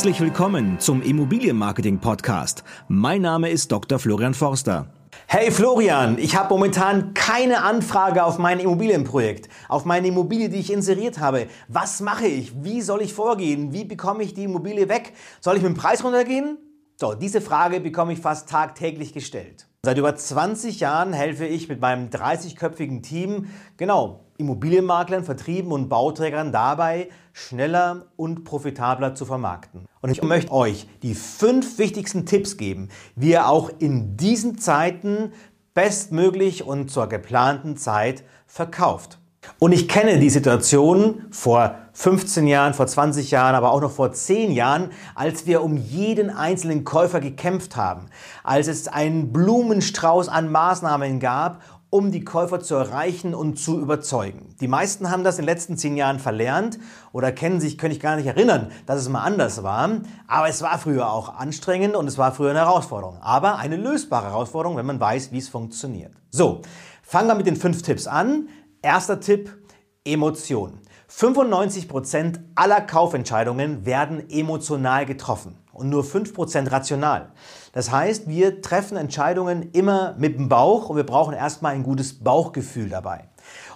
Herzlich 0.00 0.20
willkommen 0.22 0.78
zum 0.80 1.02
Immobilienmarketing 1.02 1.98
Podcast. 1.98 2.64
Mein 2.88 3.20
Name 3.20 3.50
ist 3.50 3.70
Dr. 3.70 3.98
Florian 3.98 4.32
Forster. 4.32 4.86
Hey 5.26 5.50
Florian, 5.50 6.16
ich 6.16 6.36
habe 6.36 6.48
momentan 6.54 7.12
keine 7.12 7.62
Anfrage 7.62 8.24
auf 8.24 8.38
mein 8.38 8.60
Immobilienprojekt, 8.60 9.50
auf 9.68 9.84
meine 9.84 10.08
Immobilie, 10.08 10.48
die 10.48 10.60
ich 10.60 10.72
inseriert 10.72 11.18
habe. 11.18 11.48
Was 11.68 12.00
mache 12.00 12.26
ich? 12.26 12.64
Wie 12.64 12.80
soll 12.80 13.02
ich 13.02 13.12
vorgehen? 13.12 13.74
Wie 13.74 13.84
bekomme 13.84 14.22
ich 14.22 14.32
die 14.32 14.44
Immobilie 14.44 14.88
weg? 14.88 15.12
Soll 15.42 15.58
ich 15.58 15.62
mit 15.62 15.72
dem 15.72 15.76
Preis 15.76 16.02
runtergehen? 16.02 16.56
So, 16.98 17.12
diese 17.12 17.42
Frage 17.42 17.80
bekomme 17.80 18.14
ich 18.14 18.20
fast 18.20 18.48
tagtäglich 18.48 19.12
gestellt. 19.12 19.66
Seit 19.82 19.98
über 19.98 20.16
20 20.16 20.80
Jahren 20.80 21.12
helfe 21.12 21.44
ich 21.44 21.68
mit 21.68 21.82
meinem 21.82 22.08
30-köpfigen 22.08 23.02
Team, 23.02 23.48
genau, 23.76 24.29
Immobilienmaklern, 24.40 25.22
Vertrieben 25.22 25.70
und 25.70 25.88
Bauträgern 25.88 26.50
dabei, 26.50 27.08
schneller 27.32 28.06
und 28.16 28.44
profitabler 28.44 29.14
zu 29.14 29.24
vermarkten. 29.24 29.86
Und 30.00 30.10
ich 30.10 30.22
möchte 30.22 30.50
euch 30.50 30.88
die 31.02 31.14
fünf 31.14 31.78
wichtigsten 31.78 32.26
Tipps 32.26 32.56
geben, 32.56 32.88
wie 33.14 33.30
ihr 33.30 33.48
auch 33.48 33.70
in 33.78 34.16
diesen 34.16 34.58
Zeiten 34.58 35.32
bestmöglich 35.74 36.64
und 36.64 36.90
zur 36.90 37.08
geplanten 37.08 37.76
Zeit 37.76 38.24
verkauft. 38.46 39.18
Und 39.58 39.72
ich 39.72 39.88
kenne 39.88 40.18
die 40.18 40.30
Situation 40.30 41.26
vor 41.30 41.74
15 41.92 42.46
Jahren, 42.46 42.74
vor 42.74 42.86
20 42.86 43.30
Jahren, 43.30 43.54
aber 43.54 43.72
auch 43.72 43.80
noch 43.80 43.90
vor 43.90 44.12
10 44.12 44.52
Jahren, 44.52 44.90
als 45.14 45.46
wir 45.46 45.62
um 45.62 45.76
jeden 45.76 46.30
einzelnen 46.30 46.84
Käufer 46.84 47.20
gekämpft 47.20 47.76
haben, 47.76 48.06
als 48.44 48.68
es 48.68 48.88
einen 48.88 49.32
Blumenstrauß 49.32 50.28
an 50.28 50.50
Maßnahmen 50.50 51.20
gab, 51.20 51.62
um 51.90 52.12
die 52.12 52.24
Käufer 52.24 52.60
zu 52.60 52.76
erreichen 52.76 53.34
und 53.34 53.58
zu 53.58 53.80
überzeugen. 53.80 54.54
Die 54.60 54.68
meisten 54.68 55.10
haben 55.10 55.24
das 55.24 55.38
in 55.38 55.42
den 55.42 55.52
letzten 55.54 55.76
zehn 55.76 55.96
Jahren 55.96 56.20
verlernt 56.20 56.78
oder 57.12 57.32
kennen 57.32 57.60
sich, 57.60 57.78
können 57.78 57.92
ich 57.92 58.00
gar 58.00 58.14
nicht 58.14 58.26
erinnern, 58.26 58.70
dass 58.86 59.00
es 59.00 59.08
mal 59.08 59.22
anders 59.22 59.64
war. 59.64 59.90
Aber 60.28 60.48
es 60.48 60.62
war 60.62 60.78
früher 60.78 61.10
auch 61.10 61.36
anstrengend 61.36 61.96
und 61.96 62.06
es 62.06 62.16
war 62.16 62.32
früher 62.32 62.50
eine 62.50 62.60
Herausforderung. 62.60 63.18
Aber 63.20 63.56
eine 63.56 63.76
lösbare 63.76 64.26
Herausforderung, 64.26 64.76
wenn 64.76 64.86
man 64.86 65.00
weiß, 65.00 65.32
wie 65.32 65.38
es 65.38 65.48
funktioniert. 65.48 66.12
So, 66.30 66.62
fangen 67.02 67.26
wir 67.26 67.34
mit 67.34 67.46
den 67.46 67.56
fünf 67.56 67.82
Tipps 67.82 68.06
an. 68.06 68.48
Erster 68.82 69.20
Tipp, 69.20 69.58
Emotion. 70.06 70.80
95% 71.10 72.40
aller 72.54 72.80
Kaufentscheidungen 72.80 73.84
werden 73.84 74.30
emotional 74.30 75.04
getroffen 75.04 75.58
und 75.74 75.90
nur 75.90 76.02
5% 76.02 76.72
rational. 76.72 77.30
Das 77.74 77.90
heißt, 77.90 78.26
wir 78.26 78.62
treffen 78.62 78.96
Entscheidungen 78.96 79.70
immer 79.72 80.14
mit 80.16 80.38
dem 80.38 80.48
Bauch 80.48 80.88
und 80.88 80.96
wir 80.96 81.04
brauchen 81.04 81.34
erstmal 81.34 81.74
ein 81.74 81.82
gutes 81.82 82.24
Bauchgefühl 82.24 82.88
dabei. 82.88 83.28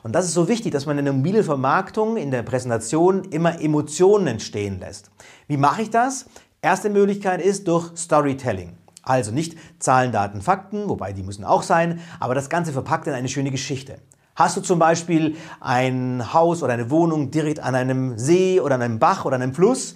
Und 0.04 0.14
das 0.14 0.24
ist 0.24 0.32
so 0.32 0.48
wichtig, 0.48 0.72
dass 0.72 0.86
man 0.86 0.96
in 0.96 1.04
der 1.04 1.12
Immobilienvermarktung, 1.12 2.16
in 2.16 2.30
der 2.30 2.42
Präsentation 2.42 3.24
immer 3.24 3.60
Emotionen 3.60 4.26
entstehen 4.26 4.80
lässt. 4.80 5.10
Wie 5.48 5.58
mache 5.58 5.82
ich 5.82 5.90
das? 5.90 6.24
Erste 6.62 6.88
Möglichkeit 6.88 7.42
ist 7.42 7.68
durch 7.68 7.94
Storytelling. 7.94 8.78
Also 9.02 9.32
nicht 9.32 9.58
Zahlen, 9.80 10.12
Daten, 10.12 10.40
Fakten, 10.40 10.88
wobei 10.88 11.12
die 11.12 11.22
müssen 11.22 11.44
auch 11.44 11.62
sein, 11.62 12.00
aber 12.20 12.34
das 12.34 12.48
Ganze 12.48 12.72
verpackt 12.72 13.06
in 13.06 13.12
eine 13.12 13.28
schöne 13.28 13.50
Geschichte. 13.50 13.98
Hast 14.36 14.56
du 14.56 14.60
zum 14.60 14.80
Beispiel 14.80 15.36
ein 15.60 16.32
Haus 16.32 16.62
oder 16.62 16.72
eine 16.72 16.90
Wohnung 16.90 17.30
direkt 17.30 17.60
an 17.60 17.76
einem 17.76 18.18
See 18.18 18.60
oder 18.60 18.74
an 18.74 18.82
einem 18.82 18.98
Bach 18.98 19.24
oder 19.24 19.36
einem 19.36 19.54
Fluss, 19.54 19.94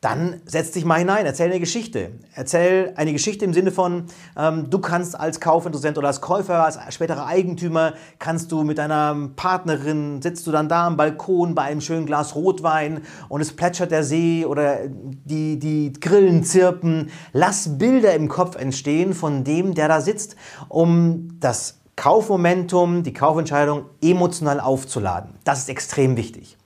dann 0.00 0.40
setz 0.44 0.70
dich 0.70 0.84
mal 0.84 0.98
hinein, 0.98 1.26
erzähl 1.26 1.50
eine 1.50 1.60
Geschichte. 1.60 2.12
Erzähl 2.34 2.92
eine 2.96 3.12
Geschichte 3.12 3.44
im 3.44 3.52
Sinne 3.52 3.72
von, 3.72 4.04
ähm, 4.36 4.70
du 4.70 4.78
kannst 4.78 5.18
als 5.18 5.40
Kaufinteressent 5.40 5.98
oder 5.98 6.08
als 6.08 6.20
Käufer, 6.20 6.64
als 6.64 6.78
späterer 6.90 7.26
Eigentümer, 7.26 7.94
kannst 8.18 8.52
du 8.52 8.62
mit 8.62 8.78
deiner 8.78 9.30
Partnerin, 9.36 10.22
sitzt 10.22 10.46
du 10.46 10.52
dann 10.52 10.68
da 10.68 10.86
am 10.86 10.96
Balkon 10.96 11.54
bei 11.54 11.62
einem 11.62 11.80
schönen 11.80 12.06
Glas 12.06 12.34
Rotwein 12.34 13.00
und 13.28 13.40
es 13.40 13.54
plätschert 13.54 13.90
der 13.90 14.04
See 14.04 14.46
oder 14.46 14.80
die, 14.86 15.58
die 15.58 15.92
Grillen 15.92 16.44
zirpen. 16.44 17.10
Lass 17.32 17.78
Bilder 17.78 18.14
im 18.14 18.28
Kopf 18.28 18.56
entstehen 18.56 19.12
von 19.12 19.44
dem, 19.44 19.74
der 19.74 19.88
da 19.88 20.00
sitzt, 20.00 20.36
um 20.68 21.40
das 21.40 21.80
Kaufmomentum, 21.96 23.02
die 23.02 23.14
Kaufentscheidung 23.14 23.86
emotional 24.02 24.60
aufzuladen. 24.60 25.30
Das 25.44 25.60
ist 25.60 25.70
extrem 25.70 26.16
wichtig. 26.16 26.56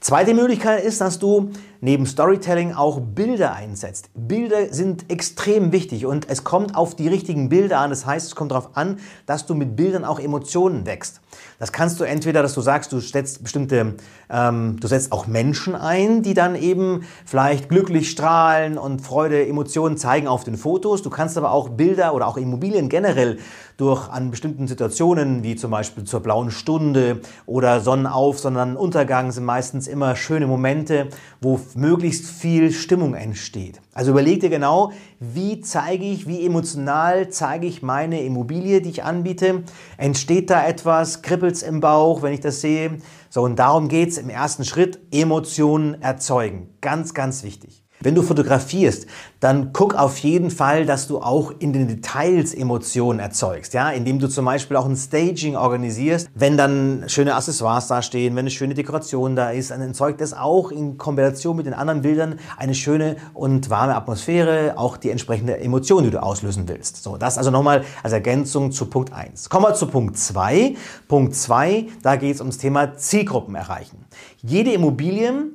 Zweite 0.00 0.34
Möglichkeit 0.34 0.82
ist, 0.82 1.00
dass 1.00 1.18
du 1.18 1.52
neben 1.80 2.06
Storytelling 2.06 2.74
auch 2.74 3.00
Bilder 3.00 3.54
einsetzt. 3.54 4.10
Bilder 4.14 4.72
sind 4.72 5.10
extrem 5.10 5.72
wichtig 5.72 6.06
und 6.06 6.28
es 6.28 6.44
kommt 6.44 6.76
auf 6.76 6.94
die 6.94 7.08
richtigen 7.08 7.48
Bilder 7.48 7.78
an. 7.78 7.90
Das 7.90 8.06
heißt, 8.06 8.26
es 8.26 8.34
kommt 8.34 8.52
darauf 8.52 8.76
an, 8.76 8.98
dass 9.26 9.46
du 9.46 9.54
mit 9.54 9.76
Bildern 9.76 10.04
auch 10.04 10.18
Emotionen 10.18 10.86
wächst. 10.86 11.20
Das 11.58 11.72
kannst 11.72 12.00
du 12.00 12.04
entweder, 12.04 12.42
dass 12.42 12.54
du 12.54 12.60
sagst, 12.60 12.92
du 12.92 13.00
setzt 13.00 13.42
bestimmte, 13.42 13.94
ähm, 14.28 14.76
du 14.80 14.88
setzt 14.88 15.12
auch 15.12 15.26
Menschen 15.26 15.74
ein, 15.74 16.22
die 16.22 16.34
dann 16.34 16.54
eben 16.54 17.04
vielleicht 17.24 17.68
glücklich 17.68 18.10
strahlen 18.10 18.78
und 18.78 19.00
Freude, 19.00 19.46
Emotionen 19.46 19.96
zeigen 19.96 20.26
auf 20.26 20.44
den 20.44 20.56
Fotos. 20.56 21.02
Du 21.02 21.10
kannst 21.10 21.36
aber 21.38 21.52
auch 21.52 21.70
Bilder 21.70 22.14
oder 22.14 22.26
auch 22.26 22.36
Immobilien 22.36 22.88
generell 22.88 23.38
durch 23.76 24.08
an 24.10 24.30
bestimmten 24.30 24.68
Situationen, 24.68 25.42
wie 25.42 25.56
zum 25.56 25.70
Beispiel 25.70 26.04
zur 26.04 26.20
blauen 26.20 26.50
Stunde 26.50 27.20
oder 27.46 27.80
Sonnenauf, 27.80 28.38
Sonnenuntergang 28.38 29.32
sind 29.32 29.44
meistens 29.44 29.88
immer 29.88 30.16
schöne 30.16 30.46
Momente, 30.46 31.08
wo 31.40 31.58
möglichst 31.76 32.26
viel 32.26 32.72
Stimmung 32.72 33.14
entsteht. 33.14 33.80
Also 33.92 34.12
überleg 34.12 34.40
dir 34.40 34.50
genau, 34.50 34.92
wie 35.18 35.60
zeige 35.60 36.04
ich, 36.04 36.26
wie 36.26 36.44
emotional 36.44 37.28
zeige 37.30 37.66
ich 37.66 37.82
meine 37.82 38.22
Immobilie, 38.22 38.80
die 38.80 38.90
ich 38.90 39.04
anbiete. 39.04 39.64
Entsteht 39.96 40.50
da 40.50 40.66
etwas, 40.66 41.22
kribbelt 41.22 41.54
es 41.54 41.62
im 41.62 41.80
Bauch, 41.80 42.22
wenn 42.22 42.32
ich 42.32 42.40
das 42.40 42.60
sehe? 42.60 42.98
So, 43.28 43.42
und 43.42 43.58
darum 43.58 43.88
geht 43.88 44.10
es 44.10 44.18
im 44.18 44.30
ersten 44.30 44.64
Schritt, 44.64 44.98
Emotionen 45.12 46.00
erzeugen. 46.02 46.68
Ganz, 46.80 47.14
ganz 47.14 47.42
wichtig. 47.42 47.79
Wenn 48.02 48.14
du 48.14 48.22
fotografierst, 48.22 49.06
dann 49.40 49.74
guck 49.74 49.94
auf 49.94 50.16
jeden 50.18 50.50
Fall, 50.50 50.86
dass 50.86 51.06
du 51.06 51.18
auch 51.18 51.52
in 51.58 51.74
den 51.74 51.86
Details 51.86 52.54
Emotionen 52.54 53.20
erzeugst, 53.20 53.74
ja, 53.74 53.90
indem 53.90 54.18
du 54.18 54.26
zum 54.26 54.46
Beispiel 54.46 54.78
auch 54.78 54.86
ein 54.86 54.96
Staging 54.96 55.54
organisierst, 55.54 56.30
wenn 56.34 56.56
dann 56.56 57.04
schöne 57.08 57.34
Accessoires 57.34 57.88
da 57.88 58.00
stehen, 58.00 58.36
wenn 58.36 58.40
eine 58.40 58.50
schöne 58.50 58.72
Dekoration 58.72 59.36
da 59.36 59.50
ist, 59.50 59.70
dann 59.70 59.82
erzeugt 59.82 60.22
das 60.22 60.32
auch 60.32 60.70
in 60.70 60.96
Kombination 60.96 61.56
mit 61.56 61.66
den 61.66 61.74
anderen 61.74 62.00
Bildern 62.00 62.38
eine 62.56 62.74
schöne 62.74 63.16
und 63.34 63.68
warme 63.68 63.94
Atmosphäre, 63.94 64.78
auch 64.78 64.96
die 64.96 65.10
entsprechende 65.10 65.58
Emotion, 65.58 66.04
die 66.04 66.10
du 66.10 66.22
auslösen 66.22 66.68
willst. 66.68 67.02
So, 67.02 67.18
das 67.18 67.36
also 67.36 67.50
nochmal 67.50 67.84
als 68.02 68.14
Ergänzung 68.14 68.72
zu 68.72 68.86
Punkt 68.86 69.12
1. 69.12 69.50
Kommen 69.50 69.66
wir 69.66 69.74
zu 69.74 69.86
Punkt 69.86 70.16
2. 70.16 70.74
Punkt 71.06 71.34
2, 71.34 71.86
da 72.02 72.16
geht 72.16 72.36
es 72.36 72.40
ums 72.40 72.56
Thema 72.56 72.96
Zielgruppen 72.96 73.54
erreichen. 73.54 74.06
Jede 74.38 74.72
Immobilie 74.72 75.48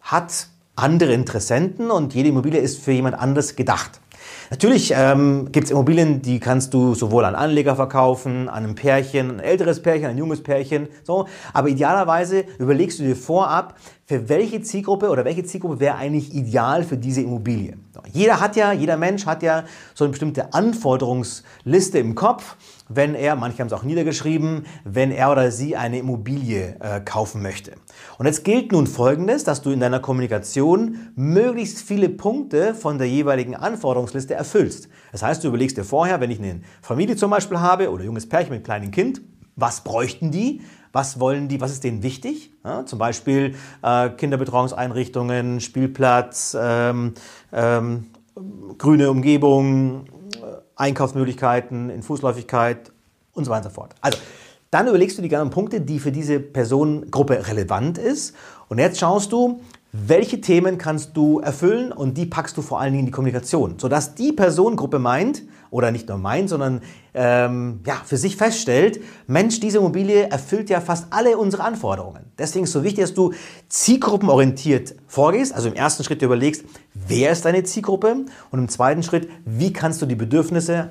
hat 0.00 0.46
andere 0.76 1.12
Interessenten 1.12 1.90
und 1.90 2.14
jede 2.14 2.28
Immobilie 2.28 2.60
ist 2.60 2.82
für 2.82 2.92
jemand 2.92 3.18
anders 3.18 3.56
gedacht. 3.56 4.00
Natürlich 4.50 4.92
ähm, 4.96 5.52
gibt 5.52 5.66
es 5.66 5.70
Immobilien, 5.70 6.22
die 6.22 6.40
kannst 6.40 6.74
du 6.74 6.94
sowohl 6.94 7.24
an 7.24 7.36
Anleger 7.36 7.76
verkaufen, 7.76 8.48
an 8.48 8.64
ein 8.64 8.74
Pärchen, 8.74 9.30
ein 9.30 9.40
älteres 9.40 9.80
Pärchen, 9.80 10.06
ein 10.06 10.18
junges 10.18 10.42
Pärchen, 10.42 10.88
so. 11.04 11.26
Aber 11.52 11.68
idealerweise 11.68 12.44
überlegst 12.58 12.98
du 12.98 13.04
dir 13.04 13.14
vorab, 13.14 13.76
für 14.06 14.28
welche 14.28 14.60
Zielgruppe 14.60 15.08
oder 15.08 15.24
welche 15.24 15.44
Zielgruppe 15.44 15.78
wäre 15.78 15.94
eigentlich 15.94 16.34
ideal 16.34 16.82
für 16.82 16.96
diese 16.96 17.20
Immobilie. 17.20 17.76
So. 17.94 18.00
Jeder 18.12 18.40
hat 18.40 18.56
ja, 18.56 18.72
jeder 18.72 18.96
Mensch 18.96 19.24
hat 19.24 19.44
ja 19.44 19.64
so 19.94 20.04
eine 20.04 20.10
bestimmte 20.10 20.52
Anforderungsliste 20.52 21.98
im 21.98 22.16
Kopf 22.16 22.56
wenn 22.92 23.14
er, 23.14 23.36
manche 23.36 23.60
haben 23.60 23.68
es 23.68 23.72
auch 23.72 23.84
niedergeschrieben, 23.84 24.66
wenn 24.84 25.12
er 25.12 25.30
oder 25.30 25.50
sie 25.52 25.76
eine 25.76 25.98
Immobilie 25.98 26.76
äh, 26.80 27.00
kaufen 27.00 27.40
möchte. 27.40 27.72
Und 28.18 28.26
jetzt 28.26 28.44
gilt 28.44 28.72
nun 28.72 28.86
Folgendes, 28.88 29.44
dass 29.44 29.62
du 29.62 29.70
in 29.70 29.78
deiner 29.78 30.00
Kommunikation 30.00 30.98
möglichst 31.14 31.80
viele 31.80 32.08
Punkte 32.08 32.74
von 32.74 32.98
der 32.98 33.08
jeweiligen 33.08 33.54
Anforderungsliste 33.54 34.34
erfüllst. 34.34 34.88
Das 35.12 35.22
heißt, 35.22 35.42
du 35.44 35.48
überlegst 35.48 35.76
dir 35.76 35.84
vorher, 35.84 36.20
wenn 36.20 36.32
ich 36.32 36.40
eine 36.40 36.62
Familie 36.82 37.14
zum 37.14 37.30
Beispiel 37.30 37.60
habe 37.60 37.90
oder 37.90 38.04
junges 38.04 38.28
Pärchen 38.28 38.52
mit 38.52 38.64
kleinem 38.64 38.90
Kind, 38.90 39.22
was 39.54 39.82
bräuchten 39.84 40.32
die? 40.32 40.62
Was 40.92 41.20
wollen 41.20 41.46
die? 41.46 41.60
Was 41.60 41.70
ist 41.70 41.84
denen 41.84 42.02
wichtig? 42.02 42.52
Ja, 42.64 42.84
zum 42.84 42.98
Beispiel 42.98 43.54
äh, 43.82 44.10
Kinderbetreuungseinrichtungen, 44.10 45.60
Spielplatz, 45.60 46.56
ähm, 46.60 47.14
ähm, 47.52 48.06
grüne 48.78 49.10
Umgebung, 49.10 50.06
Einkaufsmöglichkeiten 50.80 51.90
in 51.90 52.02
Fußläufigkeit 52.02 52.90
und 53.32 53.44
so 53.44 53.50
weiter 53.50 53.66
und 53.66 53.72
so 53.72 53.80
fort. 53.80 53.94
Also, 54.00 54.18
dann 54.70 54.86
überlegst 54.86 55.18
du 55.18 55.22
die 55.22 55.28
ganzen 55.28 55.50
Punkte, 55.50 55.80
die 55.80 55.98
für 55.98 56.12
diese 56.12 56.38
Personengruppe 56.38 57.48
relevant 57.48 57.98
ist. 57.98 58.36
Und 58.68 58.78
jetzt 58.78 59.00
schaust 59.00 59.32
du, 59.32 59.60
welche 59.92 60.40
Themen 60.40 60.78
kannst 60.78 61.16
du 61.16 61.40
erfüllen 61.40 61.90
und 61.90 62.16
die 62.16 62.26
packst 62.26 62.56
du 62.56 62.62
vor 62.62 62.80
allen 62.80 62.92
Dingen 62.92 63.00
in 63.00 63.06
die 63.06 63.12
Kommunikation, 63.12 63.78
sodass 63.78 64.14
die 64.14 64.32
Personengruppe 64.32 65.00
meint, 65.00 65.42
oder 65.70 65.90
nicht 65.90 66.08
nur 66.08 66.18
meint, 66.18 66.48
sondern 66.48 66.82
ähm, 67.14 67.80
ja, 67.86 68.00
für 68.04 68.16
sich 68.16 68.36
feststellt, 68.36 69.00
Mensch, 69.26 69.60
diese 69.60 69.78
Immobilie 69.78 70.28
erfüllt 70.30 70.70
ja 70.70 70.80
fast 70.80 71.06
alle 71.10 71.36
unsere 71.38 71.64
Anforderungen. 71.64 72.24
Deswegen 72.38 72.64
ist 72.64 72.70
es 72.70 72.74
so 72.74 72.84
wichtig, 72.84 73.02
dass 73.02 73.14
du 73.14 73.32
zielgruppenorientiert 73.68 74.94
vorgehst, 75.06 75.54
also 75.54 75.68
im 75.68 75.74
ersten 75.74 76.04
Schritt 76.04 76.22
überlegst, 76.22 76.64
wer 76.94 77.32
ist 77.32 77.44
deine 77.44 77.64
Zielgruppe 77.64 78.24
und 78.50 78.58
im 78.58 78.68
zweiten 78.68 79.02
Schritt, 79.02 79.28
wie 79.44 79.72
kannst 79.72 80.02
du 80.02 80.06
die 80.06 80.14
Bedürfnisse 80.14 80.90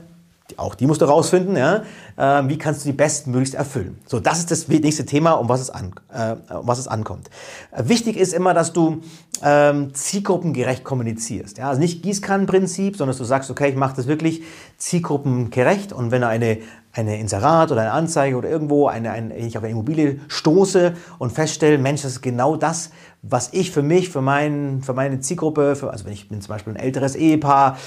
auch 0.58 0.76
die 0.76 0.88
musst 0.88 1.02
du 1.02 1.06
rausfinden, 1.06 1.56
ja, 1.56 1.84
äh, 2.18 2.48
wie 2.48 2.58
kannst 2.58 2.84
du 2.84 2.90
die 2.90 2.94
bestmöglichst 2.94 3.56
erfüllen. 3.56 3.98
So, 4.06 4.20
das 4.20 4.40
ist 4.40 4.52
das 4.52 4.68
nächste 4.68 5.06
Thema, 5.06 5.34
um 5.34 5.50
was 5.50 5.62
es, 5.62 5.70
an, 5.70 5.94
äh, 6.14 6.36
um 6.54 6.68
was 6.68 6.80
es 6.80 6.88
ankommt. 6.88 7.30
Äh, 7.72 7.84
wichtig 7.88 8.18
ist 8.18 8.34
immer, 8.34 8.54
dass 8.54 8.74
du 8.74 9.02
ähm, 9.44 9.94
zielgruppengerecht 9.94 10.84
kommunizierst. 10.84 11.58
Ja? 11.58 11.70
Also 11.70 11.80
nicht 11.80 12.04
Gießkannenprinzip, 12.04 12.98
sondern 12.98 13.12
dass 13.12 13.18
du 13.18 13.24
sagst, 13.24 13.50
okay, 13.50 13.70
ich 13.70 13.76
mache 13.76 13.96
das 13.96 14.08
wirklich 14.08 14.44
zielgruppengerecht 14.78 15.94
und 15.94 16.12
wenn 16.12 16.24
eine, 16.24 16.58
eine 16.94 17.20
Inserat 17.20 17.72
oder 17.72 17.82
eine 17.82 17.92
Anzeige 17.92 18.36
oder 18.36 18.50
irgendwo 18.50 18.88
eine, 18.88 19.12
eine, 19.12 19.36
ich 19.38 19.58
auf 19.58 19.64
eine 19.64 19.72
Immobilie 19.72 20.20
stoße 20.28 20.94
und 21.20 21.32
feststelle, 21.32 21.78
Mensch, 21.78 22.02
das 22.02 22.14
ist 22.14 22.22
genau 22.22 22.56
das, 22.56 22.90
was 23.22 23.50
ich 23.54 23.72
für 23.72 23.84
mich, 23.84 24.10
für, 24.10 24.22
mein, 24.22 24.82
für 24.82 24.94
meine 24.94 25.20
Zielgruppe, 25.20 25.76
für, 25.76 25.92
also 25.92 26.06
wenn 26.06 26.14
ich 26.14 26.30
bin 26.30 26.42
zum 26.42 26.54
Beispiel 26.54 26.74
ein 26.74 26.80
älteres 26.80 27.16
Ehepaar, 27.16 27.78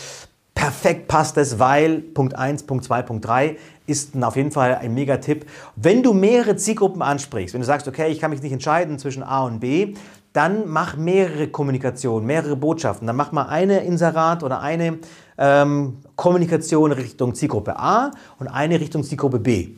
perfekt 0.55 1.09
passt 1.09 1.37
es, 1.39 1.59
weil 1.59 2.01
Punkt 2.01 2.37
1, 2.37 2.65
Punkt 2.65 2.85
2, 2.85 3.03
Punkt 3.03 3.25
3 3.27 3.57
ist 3.87 4.21
auf 4.23 4.37
jeden 4.37 4.53
Fall 4.53 4.77
ein 4.77 4.95
Mega-Tipp. 4.95 5.47
Wenn 5.77 6.03
du 6.03 6.13
mehrere 6.13 6.57
Zielgruppen 6.57 7.03
ansprichst, 7.03 7.55
wenn 7.55 7.61
du 7.61 7.67
sagst, 7.67 7.89
okay, 7.89 8.11
ich 8.11 8.21
kann 8.21 8.31
mich 8.31 8.43
nicht 8.43 8.53
entscheiden 8.53 8.99
zwischen 8.99 9.23
A 9.23 9.45
und 9.45 9.61
B, 9.61 9.95
dann 10.33 10.69
mach 10.69 10.97
mehrere 10.97 11.49
Kommunikationen, 11.49 12.27
mehrere 12.27 12.57
Botschaften. 12.57 13.07
Dann 13.07 13.17
mach 13.17 13.33
mal 13.33 13.47
eine 13.49 13.81
Inserat 13.81 14.43
oder 14.43 14.61
eine 14.61 14.99
ähm, 15.37 15.99
Kommunikation 16.17 16.93
Richtung 16.93 17.35
Zielgruppe 17.35 17.79
A 17.79 18.13
und 18.39 18.49
eine 18.49 18.81
Richtung 18.81 19.05
Zielgruppe 19.05 19.41
B. 19.41 19.71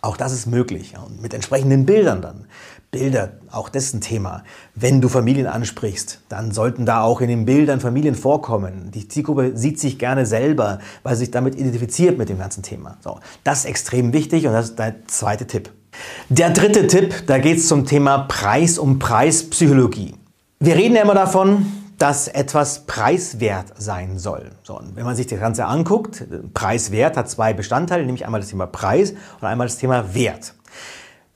Auch 0.00 0.16
das 0.16 0.32
ist 0.32 0.46
möglich. 0.46 0.94
Und 1.04 1.22
mit 1.22 1.34
entsprechenden 1.34 1.86
Bildern 1.86 2.22
dann. 2.22 2.46
Bilder, 2.90 3.32
auch 3.50 3.68
das 3.68 3.84
ist 3.84 3.94
ein 3.94 4.00
Thema. 4.00 4.44
Wenn 4.74 5.02
du 5.02 5.08
Familien 5.08 5.46
ansprichst, 5.46 6.22
dann 6.30 6.52
sollten 6.52 6.86
da 6.86 7.02
auch 7.02 7.20
in 7.20 7.28
den 7.28 7.44
Bildern 7.44 7.80
Familien 7.80 8.14
vorkommen. 8.14 8.90
Die 8.92 9.06
Zielgruppe 9.06 9.56
sieht 9.56 9.78
sich 9.78 9.98
gerne 9.98 10.24
selber, 10.24 10.78
weil 11.02 11.14
sie 11.14 11.24
sich 11.26 11.30
damit 11.30 11.54
identifiziert 11.54 12.16
mit 12.16 12.30
dem 12.30 12.38
ganzen 12.38 12.62
Thema. 12.62 12.96
So, 13.04 13.20
das 13.44 13.60
ist 13.60 13.64
extrem 13.66 14.14
wichtig 14.14 14.46
und 14.46 14.54
das 14.54 14.70
ist 14.70 14.78
der 14.78 15.06
zweite 15.06 15.46
Tipp. 15.46 15.70
Der 16.30 16.48
dritte 16.48 16.86
Tipp, 16.86 17.26
da 17.26 17.38
geht 17.38 17.58
es 17.58 17.68
zum 17.68 17.84
Thema 17.84 18.20
Preis 18.20 18.78
und 18.78 18.98
Preispsychologie. 18.98 20.14
Wir 20.58 20.76
reden 20.76 20.96
ja 20.96 21.02
immer 21.02 21.14
davon, 21.14 21.66
dass 21.98 22.28
etwas 22.28 22.86
preiswert 22.86 23.74
sein 23.76 24.18
soll. 24.18 24.52
So, 24.62 24.78
und 24.78 24.96
wenn 24.96 25.04
man 25.04 25.16
sich 25.16 25.26
das 25.26 25.40
Ganze 25.40 25.66
anguckt, 25.66 26.24
preiswert 26.54 27.16
hat 27.16 27.28
zwei 27.28 27.52
Bestandteile, 27.52 28.06
nämlich 28.06 28.24
einmal 28.24 28.40
das 28.40 28.50
Thema 28.50 28.66
Preis 28.66 29.12
und 29.40 29.46
einmal 29.46 29.66
das 29.66 29.76
Thema 29.76 30.14
Wert. 30.14 30.54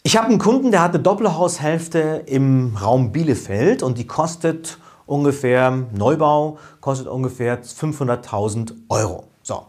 Ich 0.04 0.16
habe 0.16 0.26
einen 0.26 0.38
Kunden, 0.40 0.72
der 0.72 0.82
hat 0.82 0.94
eine 0.94 1.02
Doppelhaushälfte 1.02 2.25
im 2.26 2.76
Raum 2.76 3.12
Bielefeld 3.12 3.84
und 3.84 3.99
die 3.99 4.06
kostet 4.06 4.78
ungefähr, 5.06 5.70
Neubau 5.93 6.58
kostet 6.81 7.06
ungefähr 7.06 7.62
500.000 7.62 8.72
Euro. 8.88 9.28
So. 9.44 9.62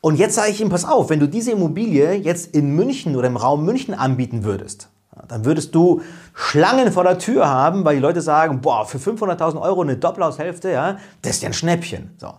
Und 0.00 0.16
jetzt 0.16 0.36
sage 0.36 0.50
ich 0.50 0.62
ihm, 0.62 0.70
pass 0.70 0.86
auf, 0.86 1.10
wenn 1.10 1.20
du 1.20 1.28
diese 1.28 1.52
Immobilie 1.52 2.14
jetzt 2.14 2.54
in 2.54 2.74
München 2.74 3.16
oder 3.16 3.26
im 3.26 3.36
Raum 3.36 3.66
München 3.66 3.92
anbieten 3.92 4.44
würdest, 4.44 4.88
dann 5.28 5.44
würdest 5.44 5.74
du 5.74 6.00
Schlangen 6.32 6.90
vor 6.90 7.04
der 7.04 7.18
Tür 7.18 7.46
haben, 7.46 7.84
weil 7.84 7.96
die 7.96 8.02
Leute 8.02 8.22
sagen, 8.22 8.62
boah, 8.62 8.86
für 8.86 8.96
500.000 8.96 9.60
Euro 9.60 9.82
eine 9.82 9.98
Doppelhaushälfte, 9.98 10.70
ja, 10.70 10.96
das 11.20 11.36
ist 11.36 11.42
ja 11.42 11.50
ein 11.50 11.52
Schnäppchen. 11.52 12.14
So. 12.16 12.32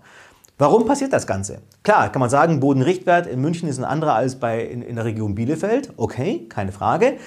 Warum 0.59 0.85
passiert 0.85 1.13
das 1.13 1.27
Ganze? 1.27 1.59
Klar, 1.83 2.11
kann 2.11 2.19
man 2.19 2.31
sagen, 2.31 2.59
Bodenrichtwert 2.59 3.27
in 3.27 3.41
München 3.41 3.69
ist 3.69 3.77
ein 3.77 3.83
anderer 3.83 4.15
als 4.15 4.39
bei, 4.39 4.63
in, 4.63 4.81
in 4.81 4.95
der 4.95 5.05
Region 5.05 5.35
Bielefeld. 5.35 5.93
Okay, 5.97 6.47
keine 6.49 6.71
Frage. 6.71 7.17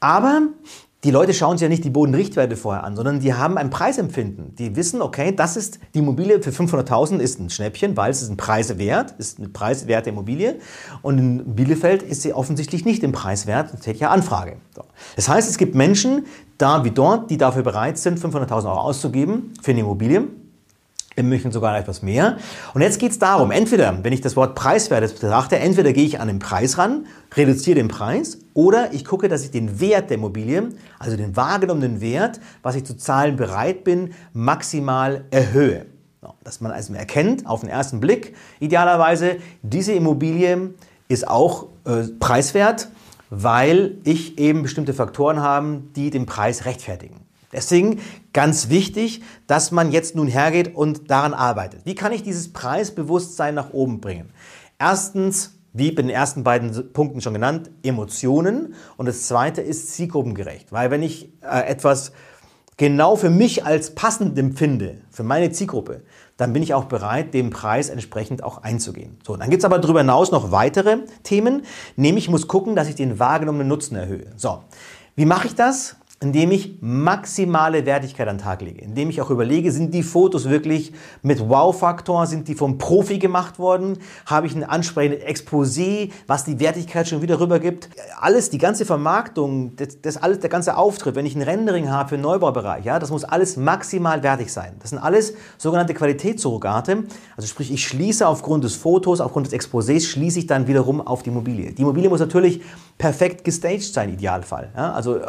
Aber 0.00 0.40
die 1.04 1.10
Leute 1.10 1.34
schauen 1.34 1.58
sich 1.58 1.64
ja 1.64 1.68
nicht 1.68 1.84
die 1.84 1.90
Bodenrichtwerte 1.90 2.56
vorher 2.56 2.84
an, 2.84 2.96
sondern 2.96 3.20
die 3.20 3.34
haben 3.34 3.58
ein 3.58 3.68
Preisempfinden. 3.68 4.54
Die 4.54 4.74
wissen, 4.74 5.02
okay, 5.02 5.36
das 5.36 5.58
ist 5.58 5.80
die 5.94 5.98
Immobilie 5.98 6.40
für 6.40 6.48
500.000 6.48 7.18
ist 7.18 7.40
ein 7.40 7.50
Schnäppchen, 7.50 7.94
weil 7.96 8.10
es 8.10 8.22
ist 8.22 8.30
ein 8.30 8.38
Preiswert, 8.38 9.16
ist 9.18 9.38
eine 9.38 9.48
preiswerte 9.48 10.08
Immobilie. 10.08 10.58
Und 11.02 11.18
in 11.18 11.54
Bielefeld 11.54 12.02
ist 12.02 12.22
sie 12.22 12.32
offensichtlich 12.32 12.86
nicht 12.86 13.02
im 13.02 13.12
Preiswert, 13.12 13.74
das 13.74 13.86
hätte 13.86 13.98
ja 13.98 14.08
Anfrage. 14.08 14.56
So. 14.74 14.84
Das 15.16 15.28
heißt, 15.28 15.50
es 15.50 15.58
gibt 15.58 15.74
Menschen 15.74 16.24
da 16.56 16.84
wie 16.84 16.90
dort, 16.90 17.30
die 17.30 17.36
dafür 17.36 17.64
bereit 17.64 17.98
sind, 17.98 18.18
500.000 18.18 18.64
Euro 18.64 18.80
auszugeben 18.80 19.52
für 19.60 19.72
eine 19.72 19.80
Immobilie 19.80 20.28
in 21.16 21.28
München 21.28 21.52
sogar 21.52 21.78
etwas 21.78 22.02
mehr. 22.02 22.38
Und 22.74 22.82
jetzt 22.82 22.98
geht 22.98 23.12
es 23.12 23.18
darum, 23.18 23.50
entweder, 23.50 24.02
wenn 24.02 24.12
ich 24.12 24.20
das 24.20 24.36
Wort 24.36 24.54
preiswert 24.54 25.20
betrachte, 25.20 25.58
entweder 25.58 25.92
gehe 25.92 26.04
ich 26.04 26.20
an 26.20 26.28
den 26.28 26.38
Preis 26.38 26.78
ran, 26.78 27.06
reduziere 27.34 27.76
den 27.76 27.88
Preis, 27.88 28.38
oder 28.54 28.92
ich 28.92 29.04
gucke, 29.04 29.28
dass 29.28 29.44
ich 29.44 29.50
den 29.50 29.80
Wert 29.80 30.10
der 30.10 30.16
Immobilie, 30.16 30.70
also 30.98 31.16
den 31.16 31.36
wahrgenommenen 31.36 32.00
Wert, 32.00 32.40
was 32.62 32.74
ich 32.74 32.84
zu 32.84 32.96
zahlen 32.96 33.36
bereit 33.36 33.84
bin, 33.84 34.12
maximal 34.32 35.24
erhöhe. 35.30 35.86
Dass 36.44 36.60
man 36.60 36.70
also 36.70 36.94
erkennt, 36.94 37.46
auf 37.46 37.60
den 37.60 37.68
ersten 37.68 38.00
Blick, 38.00 38.34
idealerweise, 38.60 39.36
diese 39.62 39.92
Immobilie 39.92 40.70
ist 41.08 41.26
auch 41.26 41.66
äh, 41.84 42.04
preiswert, 42.20 42.88
weil 43.30 43.96
ich 44.04 44.38
eben 44.38 44.62
bestimmte 44.62 44.94
Faktoren 44.94 45.40
habe, 45.40 45.82
die 45.96 46.10
den 46.10 46.26
Preis 46.26 46.64
rechtfertigen. 46.64 47.21
Deswegen 47.52 48.00
ganz 48.32 48.68
wichtig, 48.68 49.22
dass 49.46 49.70
man 49.70 49.92
jetzt 49.92 50.16
nun 50.16 50.26
hergeht 50.26 50.74
und 50.74 51.10
daran 51.10 51.34
arbeitet. 51.34 51.82
Wie 51.84 51.94
kann 51.94 52.12
ich 52.12 52.22
dieses 52.22 52.52
Preisbewusstsein 52.52 53.54
nach 53.54 53.72
oben 53.72 54.00
bringen? 54.00 54.30
Erstens, 54.78 55.58
wie 55.72 55.92
bei 55.92 56.02
den 56.02 56.10
ersten 56.10 56.44
beiden 56.44 56.92
Punkten 56.92 57.20
schon 57.20 57.34
genannt, 57.34 57.70
Emotionen. 57.82 58.74
Und 58.96 59.06
das 59.06 59.26
zweite 59.26 59.60
ist 59.60 59.92
zielgruppengerecht. 59.94 60.72
Weil 60.72 60.90
wenn 60.90 61.02
ich 61.02 61.32
äh, 61.42 61.66
etwas 61.66 62.12
genau 62.76 63.16
für 63.16 63.30
mich 63.30 63.64
als 63.64 63.94
passend 63.94 64.38
empfinde, 64.38 64.98
für 65.10 65.22
meine 65.22 65.50
Zielgruppe, 65.52 66.02
dann 66.36 66.52
bin 66.52 66.62
ich 66.62 66.74
auch 66.74 66.84
bereit, 66.84 67.34
den 67.34 67.50
Preis 67.50 67.88
entsprechend 67.88 68.42
auch 68.42 68.58
einzugehen. 68.62 69.18
So, 69.26 69.36
dann 69.36 69.50
gibt's 69.50 69.64
aber 69.64 69.78
darüber 69.78 70.00
hinaus 70.00 70.30
noch 70.30 70.50
weitere 70.50 70.98
Themen, 71.22 71.62
nämlich 71.96 72.24
ich 72.24 72.30
muss 72.30 72.48
gucken, 72.48 72.74
dass 72.74 72.88
ich 72.88 72.94
den 72.94 73.18
wahrgenommenen 73.18 73.68
Nutzen 73.68 73.96
erhöhe. 73.96 74.32
So, 74.36 74.64
wie 75.14 75.26
mache 75.26 75.46
ich 75.46 75.54
das? 75.54 75.96
Indem 76.22 76.50
ich 76.52 76.78
maximale 76.80 77.84
Wertigkeit 77.84 78.28
an 78.28 78.36
den 78.36 78.42
Tag 78.42 78.62
lege, 78.62 78.80
indem 78.80 79.10
ich 79.10 79.20
auch 79.20 79.30
überlege, 79.30 79.72
sind 79.72 79.92
die 79.92 80.02
Fotos 80.02 80.48
wirklich 80.48 80.92
mit 81.22 81.48
Wow-Faktor, 81.48 82.26
sind 82.26 82.48
die 82.48 82.54
vom 82.54 82.78
Profi 82.78 83.18
gemacht 83.18 83.58
worden, 83.58 83.98
habe 84.26 84.46
ich 84.46 84.54
ein 84.54 84.64
ansprechendes 84.64 85.24
Exposé, 85.24 86.10
was 86.26 86.44
die 86.44 86.60
Wertigkeit 86.60 87.08
schon 87.08 87.22
wieder 87.22 87.40
rübergibt. 87.40 87.90
Alles, 88.20 88.50
die 88.50 88.58
ganze 88.58 88.84
Vermarktung, 88.84 89.76
das, 89.76 90.00
das 90.00 90.16
alles, 90.16 90.40
der 90.40 90.50
ganze 90.50 90.76
Auftritt, 90.76 91.14
wenn 91.14 91.26
ich 91.26 91.34
ein 91.34 91.42
Rendering 91.42 91.90
habe 91.90 92.10
für 92.10 92.16
den 92.16 92.22
Neubaubereich, 92.22 92.84
ja, 92.84 92.98
das 92.98 93.10
muss 93.10 93.24
alles 93.24 93.56
maximal 93.56 94.22
wertig 94.22 94.52
sein. 94.52 94.76
Das 94.80 94.90
sind 94.90 94.98
alles 94.98 95.34
sogenannte 95.58 95.94
Qualitätssurrogate. 95.94 97.04
Also 97.36 97.48
sprich, 97.48 97.72
ich 97.72 97.84
schließe 97.84 98.26
aufgrund 98.26 98.64
des 98.64 98.76
Fotos, 98.76 99.20
aufgrund 99.20 99.46
des 99.46 99.54
Exposés, 99.54 100.06
schließe 100.06 100.38
ich 100.38 100.46
dann 100.46 100.66
wiederum 100.66 101.00
auf 101.00 101.22
die 101.22 101.30
Immobilie. 101.30 101.72
Die 101.72 101.82
Immobilie 101.82 102.08
muss 102.08 102.20
natürlich 102.20 102.62
perfekt 103.02 103.42
gestaged 103.42 103.92
sein, 103.92 104.10
Idealfall. 104.10 104.70
Ja, 104.76 104.92
also 104.92 105.16
äh, 105.16 105.22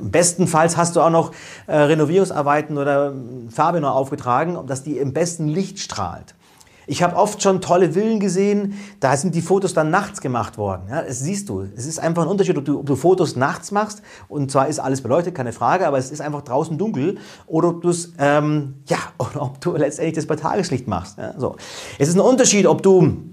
Bestenfalls 0.00 0.76
hast 0.76 0.94
du 0.94 1.00
auch 1.00 1.10
noch 1.10 1.32
äh, 1.66 1.76
Renovierungsarbeiten 1.76 2.78
oder 2.78 3.12
Farbe 3.50 3.80
noch 3.80 3.96
aufgetragen, 3.96 4.56
dass 4.68 4.84
die 4.84 4.98
im 4.98 5.12
besten 5.12 5.48
Licht 5.48 5.80
strahlt. 5.80 6.36
Ich 6.86 7.02
habe 7.02 7.16
oft 7.16 7.42
schon 7.42 7.60
tolle 7.60 7.92
Villen 7.92 8.20
gesehen, 8.20 8.78
da 9.00 9.16
sind 9.16 9.34
die 9.34 9.42
Fotos 9.42 9.74
dann 9.74 9.90
nachts 9.90 10.20
gemacht 10.20 10.58
worden. 10.58 10.82
Ja, 10.88 11.02
das 11.02 11.18
siehst 11.18 11.48
du. 11.48 11.66
Es 11.76 11.86
ist 11.86 11.98
einfach 11.98 12.22
ein 12.22 12.28
Unterschied, 12.28 12.56
ob 12.56 12.64
du, 12.64 12.78
ob 12.78 12.86
du 12.86 12.94
Fotos 12.94 13.34
nachts 13.34 13.72
machst 13.72 14.00
und 14.28 14.52
zwar 14.52 14.68
ist 14.68 14.78
alles 14.78 15.02
beleuchtet, 15.02 15.34
keine 15.34 15.52
Frage, 15.52 15.88
aber 15.88 15.98
es 15.98 16.12
ist 16.12 16.20
einfach 16.20 16.42
draußen 16.42 16.78
dunkel 16.78 17.18
oder 17.48 17.70
ob 17.70 17.82
du 17.82 17.92
ähm, 18.20 18.74
ja, 18.86 18.98
oder 19.18 19.42
ob 19.42 19.60
du 19.60 19.72
letztendlich 19.72 20.14
das 20.14 20.26
bei 20.26 20.36
Tageslicht 20.36 20.86
machst. 20.86 21.18
Ja, 21.18 21.34
so. 21.36 21.56
Es 21.98 22.08
ist 22.08 22.14
ein 22.14 22.20
Unterschied, 22.20 22.64
ob 22.68 22.80
du 22.80 23.24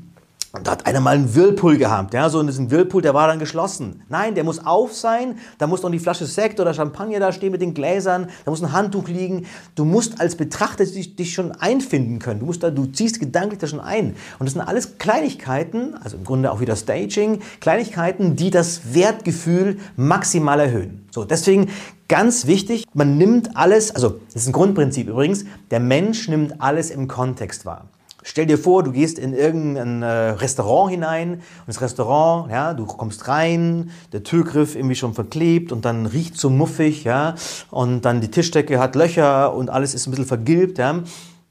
und 0.55 0.67
da 0.67 0.71
hat 0.71 0.85
einer 0.85 1.01
mal 1.01 1.15
einen 1.15 1.35
Whirlpool 1.35 1.77
gehabt, 1.77 2.13
ja, 2.13 2.29
so 2.29 2.39
ein 2.39 2.71
Whirlpool, 2.71 3.01
der 3.01 3.13
war 3.13 3.27
dann 3.27 3.39
geschlossen. 3.39 4.01
Nein, 4.09 4.35
der 4.35 4.43
muss 4.43 4.65
auf 4.65 4.93
sein, 4.93 5.37
da 5.57 5.67
muss 5.67 5.83
noch 5.83 5.91
die 5.91 5.99
Flasche 5.99 6.25
Sekt 6.25 6.59
oder 6.59 6.73
Champagner 6.73 7.19
da 7.19 7.31
stehen 7.31 7.51
mit 7.51 7.61
den 7.61 7.73
Gläsern, 7.73 8.29
da 8.45 8.51
muss 8.51 8.61
ein 8.63 8.71
Handtuch 8.71 9.07
liegen. 9.07 9.45
Du 9.75 9.85
musst 9.85 10.21
als 10.21 10.35
Betrachter 10.35 10.85
dich, 10.85 11.15
dich 11.15 11.33
schon 11.33 11.51
einfinden 11.51 12.19
können. 12.19 12.39
Du 12.39 12.45
musst 12.45 12.63
da, 12.63 12.71
du 12.71 12.85
ziehst 12.85 13.19
gedanklich 13.19 13.59
da 13.59 13.67
schon 13.67 13.79
ein. 13.79 14.15
Und 14.39 14.45
das 14.45 14.53
sind 14.53 14.61
alles 14.61 14.97
Kleinigkeiten, 14.97 15.95
also 16.01 16.17
im 16.17 16.23
Grunde 16.23 16.51
auch 16.51 16.59
wieder 16.59 16.75
Staging, 16.75 17.41
Kleinigkeiten, 17.59 18.35
die 18.35 18.49
das 18.49 18.93
Wertgefühl 18.93 19.77
maximal 19.95 20.59
erhöhen. 20.59 21.05
So, 21.11 21.25
deswegen 21.25 21.69
ganz 22.07 22.45
wichtig, 22.45 22.85
man 22.93 23.17
nimmt 23.17 23.55
alles, 23.55 23.91
also 23.91 24.19
das 24.33 24.43
ist 24.43 24.47
ein 24.49 24.53
Grundprinzip 24.53 25.07
übrigens, 25.07 25.45
der 25.71 25.79
Mensch 25.79 26.27
nimmt 26.27 26.61
alles 26.61 26.91
im 26.91 27.07
Kontext 27.07 27.65
wahr. 27.65 27.87
Stell 28.27 28.47
dir 28.47 28.57
vor, 28.57 28.81
du 28.81 28.91
gehst 28.91 29.19
in 29.19 29.33
irgendein 29.33 30.01
äh, 30.01 30.07
Restaurant 30.07 30.89
hinein 30.89 31.33
und 31.33 31.67
das 31.67 31.79
Restaurant, 31.79 32.51
ja, 32.51 32.73
du 32.73 32.87
kommst 32.87 33.27
rein, 33.27 33.91
der 34.13 34.23
Türgriff 34.23 34.75
irgendwie 34.75 34.95
schon 34.95 35.13
verklebt 35.13 35.71
und 35.71 35.85
dann 35.85 36.07
riecht 36.07 36.35
so 36.35 36.49
muffig, 36.49 37.03
ja, 37.03 37.35
und 37.69 38.03
dann 38.03 38.21
die 38.21 38.31
Tischdecke 38.31 38.79
hat 38.79 38.95
Löcher 38.95 39.53
und 39.53 39.69
alles 39.69 39.93
ist 39.93 40.07
ein 40.07 40.09
bisschen 40.09 40.25
vergilbt, 40.25 40.79
ja. 40.79 41.03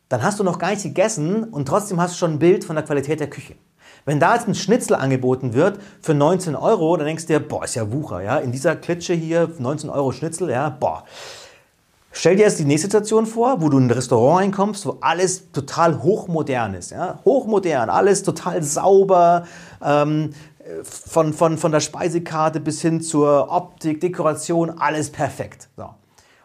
Dann 0.08 0.22
hast 0.24 0.40
du 0.40 0.44
noch 0.44 0.58
gar 0.58 0.70
nichts 0.70 0.82
gegessen 0.82 1.44
und 1.44 1.68
trotzdem 1.68 2.00
hast 2.00 2.14
du 2.14 2.18
schon 2.18 2.32
ein 2.32 2.38
Bild 2.40 2.64
von 2.64 2.74
der 2.74 2.84
Qualität 2.84 3.20
der 3.20 3.30
Küche. 3.30 3.54
Wenn 4.04 4.18
da 4.18 4.34
jetzt 4.34 4.48
ein 4.48 4.56
Schnitzel 4.56 4.96
angeboten 4.96 5.54
wird 5.54 5.78
für 6.00 6.12
19 6.12 6.56
Euro, 6.56 6.96
dann 6.96 7.06
denkst 7.06 7.26
du 7.26 7.34
dir, 7.34 7.38
boah, 7.38 7.62
ist 7.62 7.76
ja 7.76 7.92
Wucher, 7.92 8.20
ja, 8.20 8.38
in 8.38 8.50
dieser 8.50 8.74
Klitsche 8.74 9.14
hier 9.14 9.48
19 9.60 9.90
Euro 9.90 10.10
Schnitzel, 10.10 10.50
ja, 10.50 10.70
boah 10.70 11.04
Stell 12.16 12.36
dir 12.36 12.42
jetzt 12.42 12.60
die 12.60 12.64
nächste 12.64 12.86
Situation 12.86 13.26
vor, 13.26 13.60
wo 13.60 13.68
du 13.68 13.76
in 13.76 13.88
ein 13.88 13.90
Restaurant 13.90 14.42
reinkommst, 14.42 14.86
wo 14.86 14.98
alles 15.00 15.50
total 15.50 16.00
hochmodern 16.00 16.74
ist. 16.74 16.92
Ja? 16.92 17.18
Hochmodern, 17.24 17.90
alles 17.90 18.22
total 18.22 18.62
sauber, 18.62 19.46
ähm, 19.84 20.30
von, 20.84 21.32
von, 21.32 21.58
von 21.58 21.72
der 21.72 21.80
Speisekarte 21.80 22.60
bis 22.60 22.80
hin 22.80 23.00
zur 23.00 23.50
Optik, 23.50 24.00
Dekoration, 24.00 24.70
alles 24.78 25.10
perfekt. 25.10 25.68
So. 25.76 25.90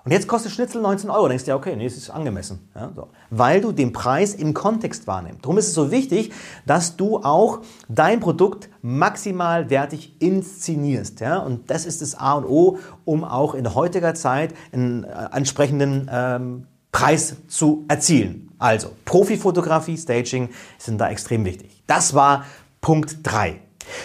Und 0.09 0.13
jetzt 0.13 0.27
kostet 0.27 0.51
Schnitzel 0.51 0.81
19 0.81 1.11
Euro. 1.11 1.27
Denkst 1.27 1.43
du 1.43 1.51
ja, 1.51 1.55
okay, 1.55 1.75
nee, 1.75 1.83
das 1.83 1.95
ist 1.95 2.09
angemessen. 2.09 2.67
Ja, 2.73 2.91
so. 2.95 3.09
Weil 3.29 3.61
du 3.61 3.71
den 3.71 3.93
Preis 3.93 4.33
im 4.33 4.55
Kontext 4.55 5.05
wahrnimmst. 5.05 5.45
Darum 5.45 5.59
ist 5.59 5.67
es 5.67 5.75
so 5.75 5.91
wichtig, 5.91 6.31
dass 6.65 6.95
du 6.95 7.19
auch 7.19 7.59
dein 7.89 8.19
Produkt 8.19 8.69
maximal 8.81 9.69
wertig 9.69 10.15
inszenierst. 10.17 11.19
Ja? 11.19 11.37
Und 11.37 11.69
das 11.69 11.85
ist 11.85 12.01
das 12.01 12.15
A 12.15 12.33
und 12.33 12.45
O, 12.45 12.79
um 13.05 13.23
auch 13.23 13.53
in 13.53 13.75
heutiger 13.75 14.15
Zeit 14.15 14.55
einen 14.71 15.03
äh, 15.03 15.29
entsprechenden 15.31 16.09
ähm, 16.11 16.65
Preis 16.91 17.35
zu 17.47 17.85
erzielen. 17.87 18.49
Also, 18.57 18.89
Profifotografie, 19.05 19.95
Staging 19.95 20.49
sind 20.79 20.99
da 20.99 21.11
extrem 21.11 21.45
wichtig. 21.45 21.83
Das 21.85 22.15
war 22.15 22.45
Punkt 22.81 23.17
3. 23.21 23.61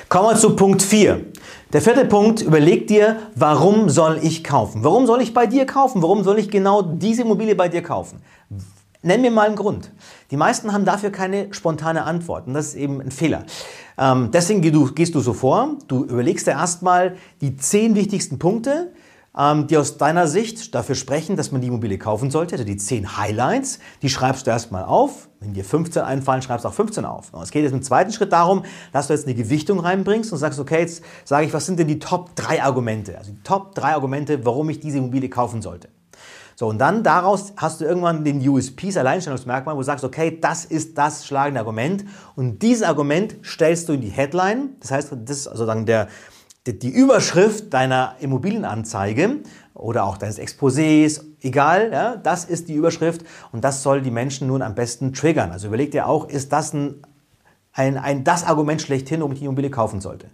Kommen 0.08 0.30
wir 0.30 0.36
zu 0.36 0.56
Punkt 0.56 0.82
4. 0.82 1.20
Der 1.72 1.82
vierte 1.82 2.04
Punkt, 2.04 2.40
überleg 2.40 2.86
dir, 2.86 3.18
warum 3.34 3.88
soll 3.88 4.20
ich 4.22 4.44
kaufen? 4.44 4.84
Warum 4.84 5.06
soll 5.06 5.20
ich 5.20 5.34
bei 5.34 5.46
dir 5.46 5.66
kaufen? 5.66 6.02
Warum 6.02 6.22
soll 6.22 6.38
ich 6.38 6.50
genau 6.50 6.82
diese 6.82 7.22
Immobilie 7.22 7.56
bei 7.56 7.68
dir 7.68 7.82
kaufen? 7.82 8.20
Nenn 9.02 9.20
mir 9.20 9.30
mal 9.30 9.48
einen 9.48 9.56
Grund. 9.56 9.90
Die 10.30 10.36
meisten 10.36 10.72
haben 10.72 10.84
dafür 10.84 11.10
keine 11.10 11.52
spontane 11.52 12.04
Antwort 12.04 12.46
und 12.46 12.54
das 12.54 12.68
ist 12.68 12.74
eben 12.76 13.00
ein 13.00 13.10
Fehler. 13.10 13.44
Ähm, 13.98 14.30
deswegen 14.32 14.62
gehst 14.94 15.14
du 15.14 15.20
so 15.20 15.32
vor, 15.32 15.76
du 15.88 16.04
überlegst 16.04 16.46
dir 16.46 16.52
erstmal 16.52 17.16
die 17.40 17.56
zehn 17.56 17.94
wichtigsten 17.94 18.38
Punkte, 18.38 18.92
die 19.36 19.76
aus 19.76 19.96
deiner 19.98 20.28
Sicht 20.28 20.76
dafür 20.76 20.94
sprechen, 20.94 21.34
dass 21.34 21.50
man 21.50 21.60
die 21.60 21.66
Immobilie 21.66 21.98
kaufen 21.98 22.30
sollte. 22.30 22.54
Also 22.54 22.64
die 22.64 22.76
10 22.76 23.16
Highlights, 23.16 23.80
die 24.00 24.08
schreibst 24.08 24.46
du 24.46 24.52
erstmal 24.52 24.84
auf. 24.84 25.28
Wenn 25.40 25.54
dir 25.54 25.64
15 25.64 26.02
einfallen, 26.02 26.40
schreibst 26.40 26.64
du 26.64 26.68
auch 26.68 26.74
15 26.74 27.04
auf. 27.04 27.32
Es 27.42 27.50
geht 27.50 27.64
jetzt 27.64 27.72
im 27.72 27.82
zweiten 27.82 28.12
Schritt 28.12 28.32
darum, 28.32 28.64
dass 28.92 29.08
du 29.08 29.12
jetzt 29.12 29.26
eine 29.26 29.34
Gewichtung 29.34 29.80
reinbringst 29.80 30.32
und 30.32 30.38
sagst, 30.38 30.60
okay, 30.60 30.80
jetzt 30.80 31.02
sage 31.24 31.46
ich, 31.46 31.52
was 31.52 31.66
sind 31.66 31.80
denn 31.80 31.88
die 31.88 31.98
Top 31.98 32.36
3 32.36 32.62
Argumente? 32.62 33.18
Also 33.18 33.32
die 33.32 33.42
Top 33.42 33.74
3 33.74 33.94
Argumente, 33.94 34.46
warum 34.46 34.70
ich 34.70 34.78
diese 34.78 34.98
Immobilie 34.98 35.28
kaufen 35.28 35.62
sollte. 35.62 35.88
So, 36.56 36.68
und 36.68 36.78
dann 36.78 37.02
daraus 37.02 37.52
hast 37.56 37.80
du 37.80 37.84
irgendwann 37.84 38.24
den 38.24 38.48
USPs, 38.48 38.96
Alleinstellungsmerkmal, 38.96 39.74
wo 39.74 39.80
du 39.80 39.84
sagst, 39.84 40.04
okay, 40.04 40.38
das 40.40 40.64
ist 40.64 40.96
das 40.96 41.26
schlagende 41.26 41.58
Argument. 41.58 42.04
Und 42.36 42.62
dieses 42.62 42.84
Argument 42.84 43.34
stellst 43.44 43.88
du 43.88 43.94
in 43.94 44.00
die 44.00 44.10
Headline. 44.10 44.76
Das 44.78 44.92
heißt, 44.92 45.12
das 45.24 45.38
ist 45.38 45.48
also 45.48 45.66
dann 45.66 45.84
der, 45.86 46.06
die 46.66 46.90
Überschrift 46.90 47.74
deiner 47.74 48.16
Immobilienanzeige 48.20 49.40
oder 49.74 50.04
auch 50.04 50.16
deines 50.16 50.38
Exposés, 50.38 51.20
egal, 51.42 51.90
ja, 51.92 52.16
das 52.16 52.44
ist 52.44 52.68
die 52.68 52.74
Überschrift 52.74 53.22
und 53.52 53.62
das 53.62 53.82
soll 53.82 54.00
die 54.00 54.10
Menschen 54.10 54.48
nun 54.48 54.62
am 54.62 54.74
besten 54.74 55.12
triggern. 55.12 55.50
Also 55.50 55.66
überleg 55.66 55.90
dir 55.90 56.06
auch, 56.08 56.28
ist 56.28 56.52
das 56.52 56.72
ein, 56.72 57.02
ein, 57.72 57.98
ein 57.98 58.24
das 58.24 58.44
Argument 58.44 58.80
schlechthin, 58.80 59.22
ob 59.22 59.32
ich 59.32 59.40
die 59.40 59.44
Immobilie 59.44 59.70
kaufen 59.70 60.00
sollte. 60.00 60.28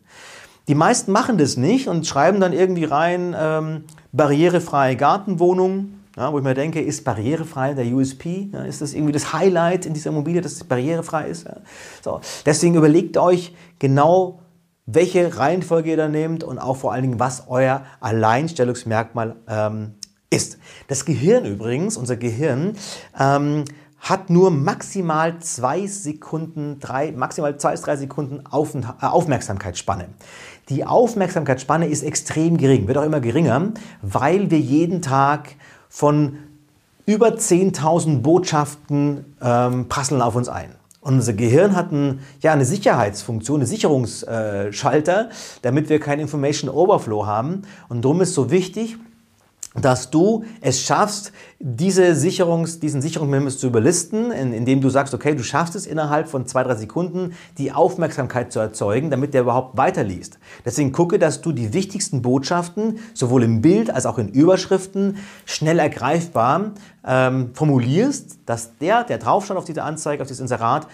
Die 0.69 0.75
meisten 0.77 1.11
machen 1.11 1.37
das 1.37 1.57
nicht 1.57 1.89
und 1.89 2.07
schreiben 2.07 2.39
dann 2.39 2.53
irgendwie 2.53 2.85
rein, 2.85 3.35
ähm, 3.37 3.85
barrierefreie 4.13 4.95
Gartenwohnung, 4.95 5.95
ja, 6.17 6.33
wo 6.33 6.39
ich 6.39 6.45
mir 6.45 6.55
denke, 6.55 6.81
ist 6.81 7.05
barrierefrei 7.05 7.75
der 7.75 7.87
USP? 7.87 8.51
Ja, 8.53 8.65
ist 8.65 8.81
das 8.81 8.95
irgendwie 8.95 9.13
das 9.13 9.33
Highlight 9.33 9.87
in 9.87 9.95
dieser 9.95 10.11
Immobilie, 10.11 10.41
dass 10.41 10.53
es 10.53 10.65
barrierefrei 10.65 11.29
ist? 11.29 11.47
Ja. 11.47 11.57
So, 12.03 12.21
deswegen 12.45 12.75
überlegt 12.75 13.17
euch 13.17 13.55
genau, 13.79 14.40
welche 14.93 15.37
Reihenfolge 15.37 15.91
ihr 15.91 15.97
da 15.97 16.09
nehmt 16.09 16.45
und 16.45 16.59
auch 16.59 16.77
vor 16.77 16.93
allen 16.93 17.03
Dingen, 17.03 17.21
was 17.21 17.45
euer 17.49 17.83
Alleinstellungsmerkmal 18.01 19.37
ähm, 19.49 19.95
ist. 20.31 20.59
Das 20.89 21.05
Gehirn 21.05 21.45
übrigens, 21.45 21.97
unser 21.97 22.17
Gehirn, 22.17 22.77
ähm, 23.19 23.65
hat 24.01 24.31
nur 24.31 24.51
maximal 24.51 25.39
zwei 25.41 25.87
Sekunden, 25.87 26.81
drei, 26.81 27.13
maximal 27.13 27.59
zwei 27.59 27.73
bis 27.73 27.83
drei 27.83 27.97
Sekunden 27.97 28.47
Auf, 28.47 28.75
äh, 28.75 28.81
Aufmerksamkeitsspanne. 29.01 30.09
Die 30.71 30.85
Aufmerksamkeitsspanne 30.85 31.87
ist 31.87 32.03
extrem 32.03 32.57
gering, 32.57 32.89
wird 32.89 32.97
auch 32.97 33.05
immer 33.05 33.21
geringer, 33.21 33.73
weil 34.01 34.51
wir 34.51 34.59
jeden 34.59 35.03
Tag 35.03 35.51
von 35.89 36.39
über 37.05 37.35
10.000 37.35 38.21
Botschaften 38.21 39.35
ähm, 39.43 39.89
prasseln 39.89 40.23
auf 40.23 40.37
uns 40.37 40.49
ein. 40.49 40.80
Unser 41.03 41.33
Gehirn 41.33 41.77
hat 41.77 41.93
ein, 41.93 42.21
ja, 42.41 42.53
eine 42.53 42.67
Sicherheitsfunktion, 42.67 43.61
eine 43.61 43.67
Sicherungsschalter, 43.67 45.31
damit 45.63 45.89
wir 45.89 45.99
keinen 45.99 46.21
Information 46.21 46.69
Overflow 46.69 47.25
haben. 47.25 47.63
Und 47.89 48.05
darum 48.05 48.21
ist 48.21 48.35
so 48.35 48.51
wichtig, 48.51 48.99
dass 49.75 50.11
du 50.11 50.45
es 50.61 50.83
schaffst, 50.83 51.33
diese 51.61 52.17
Sicherungs, 52.17 52.81
diesen 52.81 53.01
Sicherungsmechanismus 53.03 53.61
zu 53.61 53.69
überlisten, 53.69 54.33
indem 54.33 54.81
du 54.81 54.91
sagst, 54.91 55.15
okay, 55.15 55.35
du 55.35 55.45
schaffst 55.45 55.77
es 55.77 55.87
innerhalb 55.87 56.27
von 56.27 56.47
zwei, 56.47 56.65
drei 56.65 56.75
Sekunden, 56.75 57.35
die 57.57 57.71
Aufmerksamkeit 57.71 58.53
zu 58.53 58.59
erzeugen, 58.59 59.11
damit 59.11 59.33
der 59.33 59.43
überhaupt 59.43 59.77
weiterliest. 59.77 60.39
Deswegen 60.65 60.91
gucke, 60.91 61.21
dass 61.21 61.41
du 61.41 61.53
die 61.53 61.73
wichtigsten 61.73 62.21
Botschaften 62.21 62.99
sowohl 63.15 63.45
im 63.45 63.61
Bild 63.61 63.91
als 63.91 64.07
auch 64.07 64.19
in 64.19 64.29
Überschriften 64.29 65.19
schnell 65.45 65.79
ergreifbar 65.79 66.73
ähm, 67.07 67.51
formulierst, 67.55 68.41
dass 68.47 68.77
der, 68.79 69.05
der 69.05 69.19
draufschaut 69.19 69.57
auf 69.57 69.65
diese 69.65 69.85
Anzeige, 69.85 70.23
auf 70.23 70.29
dieses 70.29 70.41
Inserat, 70.41 70.89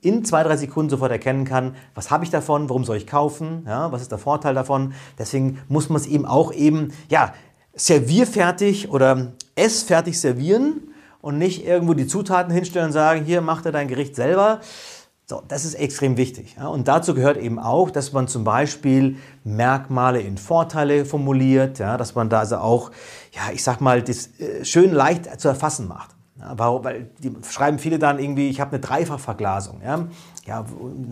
in 0.00 0.24
zwei, 0.24 0.42
drei 0.42 0.56
Sekunden 0.56 0.90
sofort 0.90 1.12
erkennen 1.12 1.44
kann, 1.44 1.74
was 1.94 2.10
habe 2.10 2.24
ich 2.24 2.30
davon, 2.30 2.68
warum 2.68 2.84
soll 2.84 2.96
ich 2.96 3.06
kaufen, 3.06 3.64
ja, 3.66 3.92
was 3.92 4.02
ist 4.02 4.10
der 4.10 4.18
Vorteil 4.18 4.54
davon. 4.54 4.94
Deswegen 5.18 5.58
muss 5.68 5.88
man 5.88 6.00
es 6.00 6.06
eben 6.06 6.26
auch 6.26 6.52
eben, 6.52 6.92
ja, 7.08 7.32
servierfertig 7.74 8.90
oder 8.90 9.32
essfertig 9.54 10.20
servieren 10.20 10.92
und 11.20 11.38
nicht 11.38 11.64
irgendwo 11.66 11.94
die 11.94 12.06
Zutaten 12.06 12.52
hinstellen 12.52 12.88
und 12.88 12.92
sagen, 12.92 13.24
hier 13.24 13.40
macht 13.40 13.66
er 13.66 13.72
dein 13.72 13.88
Gericht 13.88 14.16
selber. 14.16 14.60
So, 15.26 15.42
das 15.46 15.64
ist 15.64 15.74
extrem 15.74 16.16
wichtig. 16.16 16.56
Und 16.58 16.88
dazu 16.88 17.14
gehört 17.14 17.38
eben 17.38 17.58
auch, 17.58 17.90
dass 17.90 18.12
man 18.12 18.28
zum 18.28 18.44
Beispiel 18.44 19.16
Merkmale 19.44 20.20
in 20.20 20.36
Vorteile 20.36 21.04
formuliert, 21.06 21.80
dass 21.80 22.14
man 22.14 22.28
da 22.28 22.40
also 22.40 22.56
auch, 22.56 22.90
ja, 23.32 23.52
ich 23.54 23.62
sag 23.62 23.80
mal, 23.80 24.02
das 24.02 24.38
äh, 24.40 24.64
schön 24.64 24.92
leicht 24.92 25.40
zu 25.40 25.48
erfassen 25.48 25.88
macht. 25.88 26.10
Ja, 26.38 26.58
weil 26.58 27.08
die 27.22 27.32
schreiben 27.48 27.78
viele 27.78 27.98
dann 28.00 28.18
irgendwie, 28.18 28.50
ich 28.50 28.60
habe 28.60 28.72
eine 28.72 28.80
Dreifachverglasung. 28.80 29.80
Ja? 29.82 30.08
ja, 30.44 30.64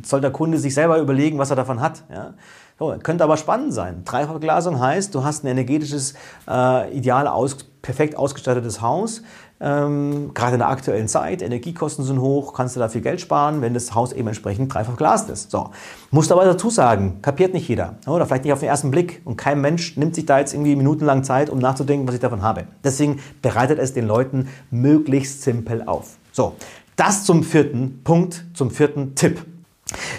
soll 0.05 0.21
der 0.21 0.33
Kunde 0.33 0.59
sich 0.59 0.75
selber 0.75 0.99
überlegen, 0.99 1.39
was 1.39 1.51
er 1.51 1.57
davon 1.57 1.81
hat. 1.81 2.03
Ja? 2.11 2.35
So, 2.81 2.97
könnte 3.03 3.25
aber 3.25 3.37
spannend 3.37 3.75
sein. 3.75 4.05
Dreifachverglasung 4.07 4.81
heißt, 4.81 5.15
du 5.15 5.23
hast 5.23 5.45
ein 5.45 5.49
energetisches, 5.49 6.15
äh, 6.49 6.91
ideal 6.97 7.27
aus, 7.27 7.59
perfekt 7.83 8.17
ausgestattetes 8.17 8.81
Haus. 8.81 9.21
Ähm, 9.61 10.33
gerade 10.33 10.55
in 10.55 10.61
der 10.61 10.71
aktuellen 10.71 11.07
Zeit, 11.07 11.43
Energiekosten 11.43 12.07
sind 12.07 12.23
hoch, 12.23 12.55
kannst 12.55 12.77
du 12.77 12.81
da 12.81 12.89
viel 12.89 13.03
Geld 13.03 13.21
sparen, 13.21 13.61
wenn 13.61 13.75
das 13.75 13.95
Haus 13.95 14.15
eben 14.15 14.29
entsprechend 14.29 14.73
dreifach 14.73 14.97
glast 14.97 15.29
ist. 15.29 15.51
So. 15.51 15.69
Musst 16.11 16.33
aber 16.33 16.47
dazu 16.47 16.71
sagen, 16.71 17.19
kapiert 17.21 17.53
nicht 17.53 17.69
jeder. 17.69 17.97
Oder 18.07 18.25
vielleicht 18.25 18.45
nicht 18.45 18.53
auf 18.55 18.61
den 18.61 18.71
ersten 18.71 18.91
Blick. 18.91 19.21
Und 19.27 19.37
kein 19.37 19.61
Mensch 19.61 19.99
nimmt 19.99 20.15
sich 20.15 20.25
da 20.25 20.39
jetzt 20.39 20.55
irgendwie 20.55 20.75
minutenlang 20.75 21.23
Zeit, 21.23 21.51
um 21.51 21.59
nachzudenken, 21.59 22.09
was 22.09 22.15
ich 22.15 22.23
davon 22.23 22.41
habe. 22.41 22.65
Deswegen 22.83 23.21
bereitet 23.43 23.79
es 23.79 23.93
den 23.93 24.07
Leuten 24.07 24.49
möglichst 24.71 25.43
simpel 25.43 25.83
auf. 25.85 26.17
So, 26.33 26.55
das 26.97 27.25
zum 27.25 27.43
vierten 27.43 28.01
Punkt, 28.05 28.47
zum 28.55 28.71
vierten 28.71 29.17
Tipp. 29.17 29.45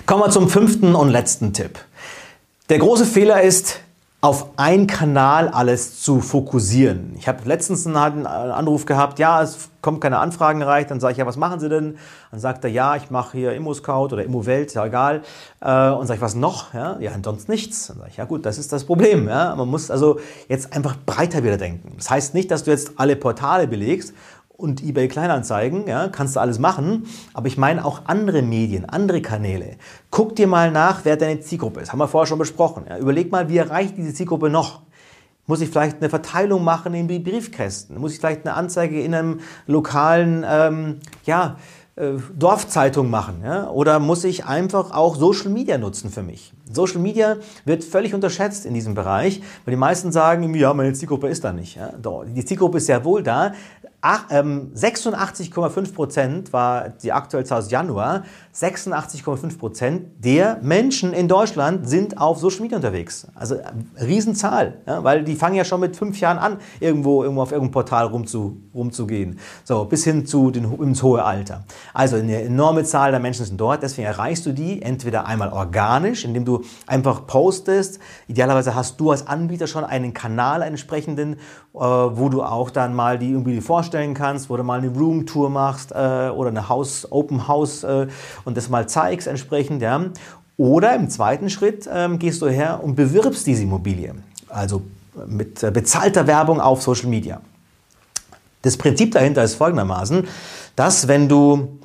Kommen 0.05 0.21
wir 0.21 0.29
zum 0.29 0.47
fünften 0.47 0.93
und 0.93 1.09
letzten 1.09 1.53
Tipp. 1.53 1.79
Der 2.71 2.79
große 2.79 3.05
Fehler 3.05 3.41
ist, 3.41 3.81
auf 4.21 4.57
einen 4.57 4.87
Kanal 4.87 5.49
alles 5.49 6.01
zu 6.01 6.21
fokussieren. 6.21 7.13
Ich 7.17 7.27
habe 7.27 7.39
letztens 7.43 7.85
einen 7.85 8.25
Anruf 8.25 8.85
gehabt, 8.85 9.19
ja, 9.19 9.41
es 9.41 9.67
kommt 9.81 9.99
keine 9.99 10.19
Anfragen 10.19 10.63
rein. 10.63 10.85
Dann 10.87 11.01
sage 11.01 11.11
ich, 11.11 11.17
ja, 11.17 11.25
was 11.25 11.35
machen 11.35 11.59
Sie 11.59 11.67
denn? 11.67 11.97
Dann 12.31 12.39
sagt 12.39 12.63
er, 12.63 12.69
ja, 12.69 12.95
ich 12.95 13.11
mache 13.11 13.37
hier 13.37 13.51
Immo-Scout 13.51 14.13
oder 14.13 14.23
Immo-Welt, 14.23 14.73
ja 14.73 14.85
egal. 14.85 15.23
Äh, 15.59 15.89
und 15.89 16.07
sage 16.07 16.19
ich, 16.19 16.21
was 16.21 16.35
noch? 16.35 16.73
Ja, 16.73 16.95
ja, 17.01 17.11
sonst 17.21 17.49
nichts. 17.49 17.87
Dann 17.87 17.97
sage 17.97 18.09
ich, 18.09 18.15
ja 18.15 18.23
gut, 18.23 18.45
das 18.45 18.57
ist 18.57 18.71
das 18.71 18.85
Problem. 18.85 19.27
Ja? 19.27 19.53
Man 19.53 19.67
muss 19.67 19.91
also 19.91 20.21
jetzt 20.47 20.71
einfach 20.71 20.95
breiter 21.05 21.43
wieder 21.43 21.57
denken. 21.57 21.91
Das 21.97 22.09
heißt 22.09 22.33
nicht, 22.33 22.51
dass 22.51 22.63
du 22.63 22.71
jetzt 22.71 22.93
alle 22.95 23.17
Portale 23.17 23.67
belegst 23.67 24.13
und 24.61 24.83
eBay 24.83 25.07
Kleinanzeigen, 25.07 25.87
ja, 25.87 26.07
kannst 26.07 26.35
du 26.35 26.39
alles 26.39 26.59
machen. 26.59 27.05
Aber 27.33 27.47
ich 27.47 27.57
meine 27.57 27.83
auch 27.83 28.01
andere 28.05 28.41
Medien, 28.41 28.85
andere 28.85 29.21
Kanäle. 29.21 29.77
Guck 30.09 30.35
dir 30.35 30.47
mal 30.47 30.71
nach, 30.71 31.03
wer 31.03 31.17
deine 31.17 31.39
Zielgruppe 31.39 31.81
ist. 31.81 31.91
Haben 31.91 31.99
wir 31.99 32.07
vorher 32.07 32.27
schon 32.27 32.39
besprochen. 32.39 32.85
Ja. 32.87 32.97
Überleg 32.97 33.31
mal, 33.31 33.49
wie 33.49 33.57
erreicht 33.57 33.97
diese 33.97 34.13
Zielgruppe 34.13 34.49
noch? 34.49 34.81
Muss 35.47 35.61
ich 35.61 35.69
vielleicht 35.69 35.97
eine 35.97 36.09
Verteilung 36.09 36.63
machen 36.63 36.93
in 36.93 37.07
Briefkästen? 37.07 37.97
Muss 37.97 38.13
ich 38.13 38.19
vielleicht 38.19 38.45
eine 38.45 38.55
Anzeige 38.55 39.01
in 39.01 39.13
einem 39.13 39.39
lokalen, 39.67 40.45
ähm, 40.47 40.99
ja, 41.25 41.57
äh, 41.95 42.13
Dorfzeitung 42.37 43.09
machen? 43.09 43.41
Ja? 43.43 43.69
Oder 43.69 43.99
muss 43.99 44.23
ich 44.23 44.45
einfach 44.45 44.91
auch 44.91 45.15
Social 45.15 45.49
Media 45.49 45.77
nutzen 45.77 46.09
für 46.09 46.23
mich? 46.23 46.53
Social 46.71 46.99
Media 46.99 47.37
wird 47.65 47.83
völlig 47.83 48.13
unterschätzt 48.13 48.65
in 48.65 48.73
diesem 48.73 48.93
Bereich, 48.93 49.41
weil 49.65 49.73
die 49.73 49.77
meisten 49.77 50.11
sagen, 50.11 50.53
ja, 50.55 50.73
meine 50.73 50.93
Zielgruppe 50.93 51.27
ist 51.27 51.43
da 51.43 51.51
nicht. 51.51 51.75
Ja? 51.75 51.91
Die 52.27 52.45
Zielgruppe 52.45 52.77
ist 52.77 52.85
sehr 52.85 53.03
wohl 53.03 53.23
da, 53.23 53.53
86,5 54.01 55.93
Prozent 55.93 56.53
war 56.53 56.89
die 56.89 57.11
aktuelle 57.11 57.45
Zahl 57.45 57.59
aus 57.59 57.69
Januar. 57.69 58.23
86,5 58.55 59.57
Prozent 59.59 60.07
der 60.25 60.59
Menschen 60.61 61.13
in 61.13 61.27
Deutschland 61.27 61.87
sind 61.87 62.17
auf 62.17 62.39
Social 62.39 62.61
Media 62.61 62.77
unterwegs. 62.77 63.27
Also 63.35 63.57
Riesenzahl, 64.01 64.81
ja, 64.87 65.03
weil 65.03 65.23
die 65.23 65.35
fangen 65.35 65.55
ja 65.55 65.63
schon 65.63 65.79
mit 65.79 65.95
fünf 65.95 66.19
Jahren 66.19 66.39
an, 66.39 66.57
irgendwo, 66.79 67.23
irgendwo 67.23 67.43
auf 67.43 67.51
irgendeinem 67.51 67.73
Portal 67.73 68.07
rumzu, 68.07 68.57
rumzugehen. 68.73 69.39
So, 69.63 69.85
bis 69.85 70.03
hin 70.03 70.25
zu 70.25 70.49
den, 70.49 70.71
ins 70.81 71.03
hohe 71.03 71.23
Alter. 71.23 71.63
Also 71.93 72.15
eine 72.15 72.41
enorme 72.41 72.83
Zahl 72.83 73.11
der 73.11 73.19
Menschen 73.19 73.45
sind 73.45 73.61
dort. 73.61 73.83
Deswegen 73.83 74.07
erreichst 74.07 74.45
du 74.47 74.51
die 74.51 74.81
entweder 74.81 75.27
einmal 75.27 75.53
organisch, 75.53 76.25
indem 76.25 76.43
du 76.43 76.63
einfach 76.87 77.27
postest. 77.27 77.99
Idealerweise 78.27 78.73
hast 78.73 78.99
du 78.99 79.11
als 79.11 79.27
Anbieter 79.27 79.67
schon 79.67 79.83
einen 79.83 80.13
Kanal, 80.13 80.63
einen 80.63 80.71
entsprechenden, 80.71 81.33
äh, 81.33 81.77
wo 81.79 82.29
du 82.29 82.41
auch 82.41 82.71
dann 82.71 82.95
mal 82.95 83.19
die 83.19 83.31
Immobilie 83.31 83.61
vorstellen 83.91 84.13
kannst, 84.13 84.49
wo 84.49 84.55
du 84.55 84.63
mal 84.63 84.79
eine 84.79 84.87
Roomtour 84.87 85.49
machst 85.49 85.91
äh, 85.91 85.95
oder 86.29 86.47
eine 86.47 86.69
House, 86.69 87.05
Open 87.11 87.49
House 87.49 87.83
äh, 87.83 88.07
und 88.45 88.55
das 88.55 88.69
mal 88.69 88.87
zeigst 88.87 89.27
entsprechend. 89.27 89.81
Ja. 89.81 90.05
Oder 90.55 90.95
im 90.95 91.09
zweiten 91.09 91.49
Schritt 91.49 91.89
ähm, 91.91 92.17
gehst 92.17 92.41
du 92.41 92.47
her 92.47 92.79
und 92.81 92.95
bewirbst 92.95 93.45
diese 93.45 93.63
Immobilie. 93.63 94.15
Also 94.47 94.83
mit 95.27 95.61
äh, 95.61 95.71
bezahlter 95.71 96.25
Werbung 96.25 96.61
auf 96.61 96.81
Social 96.81 97.09
Media. 97.09 97.41
Das 98.61 98.77
Prinzip 98.77 99.11
dahinter 99.11 99.43
ist 99.43 99.55
folgendermaßen, 99.55 100.25
dass 100.77 101.09
wenn 101.09 101.27
du 101.27 101.79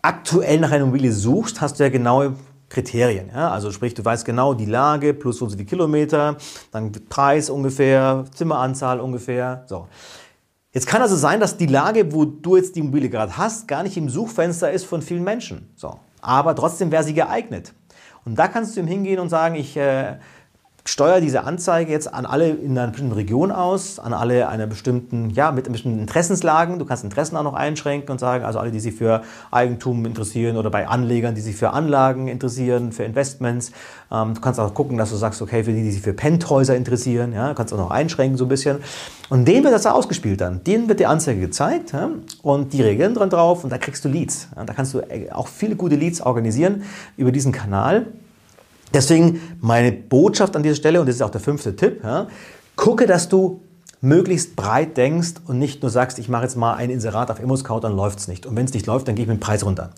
aktuell 0.00 0.60
nach 0.60 0.70
einer 0.70 0.84
Immobilie 0.84 1.10
suchst, 1.10 1.60
hast 1.60 1.80
du 1.80 1.82
ja 1.82 1.90
genaue 1.90 2.34
Kriterien. 2.68 3.30
Ja? 3.34 3.50
Also 3.50 3.72
sprich, 3.72 3.94
du 3.94 4.04
weißt 4.04 4.24
genau 4.24 4.54
die 4.54 4.66
Lage 4.66 5.12
plus 5.12 5.38
so 5.38 5.46
die 5.46 5.64
Kilometer, 5.64 6.36
dann 6.70 6.92
Preis 7.08 7.50
ungefähr, 7.50 8.26
Zimmeranzahl 8.32 9.00
ungefähr. 9.00 9.64
So. 9.66 9.88
Jetzt 10.72 10.86
kann 10.86 11.02
also 11.02 11.16
sein, 11.16 11.38
dass 11.38 11.58
die 11.58 11.66
Lage, 11.66 12.12
wo 12.12 12.24
du 12.24 12.56
jetzt 12.56 12.76
die 12.76 12.80
Immobilie 12.80 13.10
gerade 13.10 13.36
hast, 13.36 13.68
gar 13.68 13.82
nicht 13.82 13.96
im 13.98 14.08
Suchfenster 14.08 14.72
ist 14.72 14.86
von 14.86 15.02
vielen 15.02 15.22
Menschen. 15.22 15.68
So. 15.76 16.00
Aber 16.22 16.54
trotzdem 16.54 16.90
wäre 16.90 17.04
sie 17.04 17.12
geeignet. 17.12 17.74
Und 18.24 18.38
da 18.38 18.48
kannst 18.48 18.76
du 18.76 18.80
ihm 18.80 18.86
hingehen 18.86 19.18
und 19.18 19.28
sagen, 19.28 19.54
ich 19.54 19.76
äh, 19.76 20.16
steuere 20.84 21.20
diese 21.20 21.44
Anzeige 21.44 21.92
jetzt 21.92 22.12
an 22.12 22.26
alle 22.26 22.50
in 22.50 22.76
einer 22.76 22.88
bestimmten 22.88 23.14
Region 23.14 23.52
aus, 23.52 24.00
an 24.00 24.12
alle 24.12 24.48
einer 24.48 24.66
bestimmten, 24.66 25.30
ja, 25.30 25.52
mit 25.52 25.70
bestimmten 25.70 26.00
Interessenslagen. 26.00 26.80
Du 26.80 26.84
kannst 26.84 27.04
Interessen 27.04 27.36
auch 27.36 27.44
noch 27.44 27.54
einschränken 27.54 28.10
und 28.10 28.18
sagen, 28.18 28.44
also 28.44 28.58
alle, 28.58 28.72
die 28.72 28.80
sich 28.80 28.94
für 28.94 29.22
Eigentum 29.52 30.04
interessieren 30.04 30.56
oder 30.56 30.70
bei 30.70 30.88
Anlegern, 30.88 31.36
die 31.36 31.40
sich 31.40 31.54
für 31.54 31.70
Anlagen 31.70 32.26
interessieren, 32.26 32.90
für 32.90 33.04
Investments. 33.04 33.70
Ähm, 34.10 34.34
du 34.34 34.40
kannst 34.40 34.58
auch 34.58 34.74
gucken, 34.74 34.98
dass 34.98 35.10
du 35.10 35.16
sagst, 35.16 35.40
okay, 35.40 35.62
für 35.62 35.72
die, 35.72 35.82
die 35.82 35.92
sich 35.92 36.02
für 36.02 36.14
Penthäuser 36.14 36.74
interessieren, 36.74 37.32
ja, 37.32 37.54
kannst 37.54 37.72
auch 37.72 37.78
noch 37.78 37.92
einschränken 37.92 38.36
so 38.36 38.46
ein 38.46 38.48
bisschen. 38.48 38.78
Und 39.30 39.46
denen 39.46 39.62
wird 39.62 39.74
das 39.74 39.86
ausgespielt 39.86 40.40
dann. 40.40 40.64
Denen 40.64 40.88
wird 40.88 40.98
die 40.98 41.06
Anzeige 41.06 41.40
gezeigt 41.40 41.92
ja, 41.92 42.10
und 42.42 42.72
die 42.72 42.82
reagieren 42.82 43.14
dran 43.14 43.30
drauf 43.30 43.62
und 43.62 43.70
da 43.70 43.78
kriegst 43.78 44.04
du 44.04 44.08
Leads. 44.08 44.48
Ja, 44.56 44.64
da 44.64 44.72
kannst 44.72 44.94
du 44.94 44.98
äh, 44.98 45.30
auch 45.30 45.46
viele 45.46 45.76
gute 45.76 45.94
Leads 45.94 46.20
organisieren 46.20 46.82
über 47.16 47.30
diesen 47.30 47.52
Kanal. 47.52 48.06
Deswegen 48.94 49.40
meine 49.60 49.92
Botschaft 49.92 50.56
an 50.56 50.62
dieser 50.62 50.76
Stelle, 50.76 51.00
und 51.00 51.06
das 51.06 51.16
ist 51.16 51.22
auch 51.22 51.30
der 51.30 51.40
fünfte 51.40 51.76
Tipp, 51.76 52.00
ja, 52.02 52.28
gucke, 52.76 53.06
dass 53.06 53.28
du 53.28 53.60
möglichst 54.00 54.56
breit 54.56 54.96
denkst 54.96 55.34
und 55.46 55.58
nicht 55.58 55.82
nur 55.82 55.90
sagst, 55.90 56.18
ich 56.18 56.28
mache 56.28 56.42
jetzt 56.42 56.56
mal 56.56 56.74
ein 56.74 56.90
Inserat 56.90 57.30
auf 57.30 57.40
ImmoScout, 57.40 57.80
dann 57.80 57.94
läuft 57.94 58.18
es 58.18 58.28
nicht. 58.28 58.46
Und 58.46 58.56
wenn 58.56 58.64
es 58.64 58.74
nicht 58.74 58.86
läuft, 58.86 59.06
dann 59.08 59.14
gehe 59.14 59.24
ich 59.24 59.28
mit 59.28 59.38
dem 59.38 59.40
Preis 59.40 59.64
runter 59.64 59.90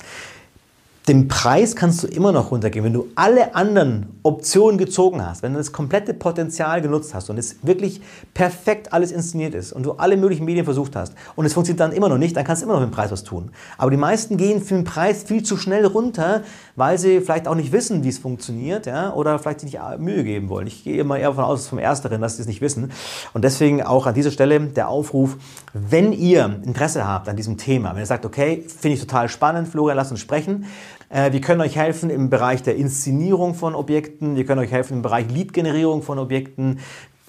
den 1.09 1.29
Preis 1.29 1.77
kannst 1.77 2.03
du 2.03 2.07
immer 2.07 2.33
noch 2.33 2.51
runtergehen, 2.51 2.83
wenn 2.85 2.95
du 2.95 3.09
alle 3.15 3.55
anderen 3.55 4.19
Optionen 4.23 4.79
gezogen 4.79 5.25
hast, 5.25 5.43
wenn 5.43 5.53
du 5.53 5.59
das 5.59 5.71
komplette 5.71 6.15
Potenzial 6.15 6.81
genutzt 6.81 7.13
hast 7.13 7.29
und 7.29 7.37
es 7.37 7.57
wirklich 7.63 8.01
perfekt 8.33 8.93
alles 8.95 9.13
inszeniert 9.13 9.55
ist 9.55 9.75
und 9.75 9.83
du 9.83 9.93
alle 9.93 10.17
möglichen 10.17 10.47
Medien 10.47 10.65
versucht 10.65 10.97
hast 10.97 11.15
und 11.37 11.45
es 11.45 11.53
funktioniert 11.53 11.81
dann 11.81 11.93
immer 11.93 12.09
noch 12.09 12.17
nicht, 12.17 12.35
dann 12.35 12.45
kannst 12.45 12.63
du 12.63 12.67
immer 12.67 12.75
noch 12.75 12.81
mit 12.81 12.91
dem 12.91 12.95
Preis 12.95 13.11
was 13.11 13.23
tun. 13.23 13.51
Aber 13.77 13.91
die 13.91 13.99
meisten 13.99 14.39
gehen 14.39 14.63
für 14.63 14.75
den 14.75 14.85
Preis 14.85 15.25
viel 15.25 15.43
zu 15.43 15.59
schnell 15.59 15.85
runter, 15.85 16.43
weil 16.77 16.99
sie 16.99 17.21
vielleicht 17.21 17.47
auch 17.47 17.55
nicht 17.55 17.73
wissen, 17.73 18.03
wie 18.05 18.09
es 18.09 18.19
funktioniert 18.19 18.87
ja, 18.87 19.13
oder 19.13 19.39
vielleicht 19.39 19.61
sich 19.61 19.73
nicht 19.73 19.99
Mühe 19.99 20.25
geben 20.25 20.49
wollen. 20.49 20.67
Ich 20.67 20.85
gehe 20.85 21.01
immer 21.01 21.19
eher 21.19 21.29
davon 21.29 21.45
aus, 21.45 21.69
vom 21.69 21.79
Ersteren, 21.79 22.21
dass 22.21 22.37
sie 22.37 22.43
es 22.43 22.49
nicht 22.49 22.61
wissen. 22.61 22.93
Und 23.33 23.45
deswegen 23.45 23.83
auch 23.83 24.07
an 24.07 24.15
dieser 24.15 24.31
Stelle 24.31 24.59
der 24.61 24.89
Aufruf, 24.89 25.37
wenn 25.73 26.13
ihr 26.13 26.61
Interesse 26.65 27.07
habt 27.07 27.29
an 27.29 27.37
diesem 27.37 27.57
Thema, 27.57 27.93
wenn 27.93 28.01
ihr 28.01 28.07
sagt, 28.07 28.25
okay, 28.25 28.65
finde 28.67 28.95
ich 28.97 29.01
total 29.01 29.29
spannend, 29.29 29.69
Florian, 29.69 29.97
lass 29.97 30.11
uns 30.11 30.21
sprechen, 30.21 30.67
äh, 31.11 31.33
wir 31.33 31.41
können 31.41 31.61
euch 31.61 31.77
helfen 31.77 32.11
im 32.11 32.29
Bereich 32.29 32.63
der 32.63 32.77
Inszenierung 32.77 33.55
von 33.55 33.75
Objekten. 33.75 34.37
Wir 34.37 34.45
können 34.45 34.61
euch 34.61 34.73
helfen 34.73 34.95
im 34.95 35.03
Bereich 35.03 35.31
Lead-Generierung 35.31 36.03
von 36.03 36.19
Objekten. 36.19 36.81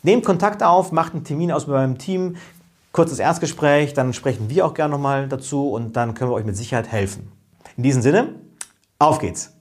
Nehmt 0.02 0.26
Kontakt 0.26 0.64
auf, 0.64 0.92
macht 0.92 1.14
einen 1.14 1.24
Termin 1.24 1.52
aus 1.52 1.68
mit 1.68 1.76
meinem 1.76 1.98
Team. 1.98 2.36
Kurzes 2.92 3.20
Erstgespräch, 3.20 3.94
dann 3.94 4.14
sprechen 4.14 4.50
wir 4.50 4.66
auch 4.66 4.74
gerne 4.74 4.94
nochmal 4.94 5.28
dazu 5.28 5.70
und 5.70 5.98
dann 5.98 6.14
können 6.14 6.32
wir 6.32 6.36
euch 6.36 6.46
mit 6.46 6.56
Sicherheit 6.56 6.88
helfen. 6.88 7.32
In 7.76 7.84
diesem 7.84 8.02
Sinne, 8.02 8.36
auf 9.00 9.20
geht's! 9.20 9.55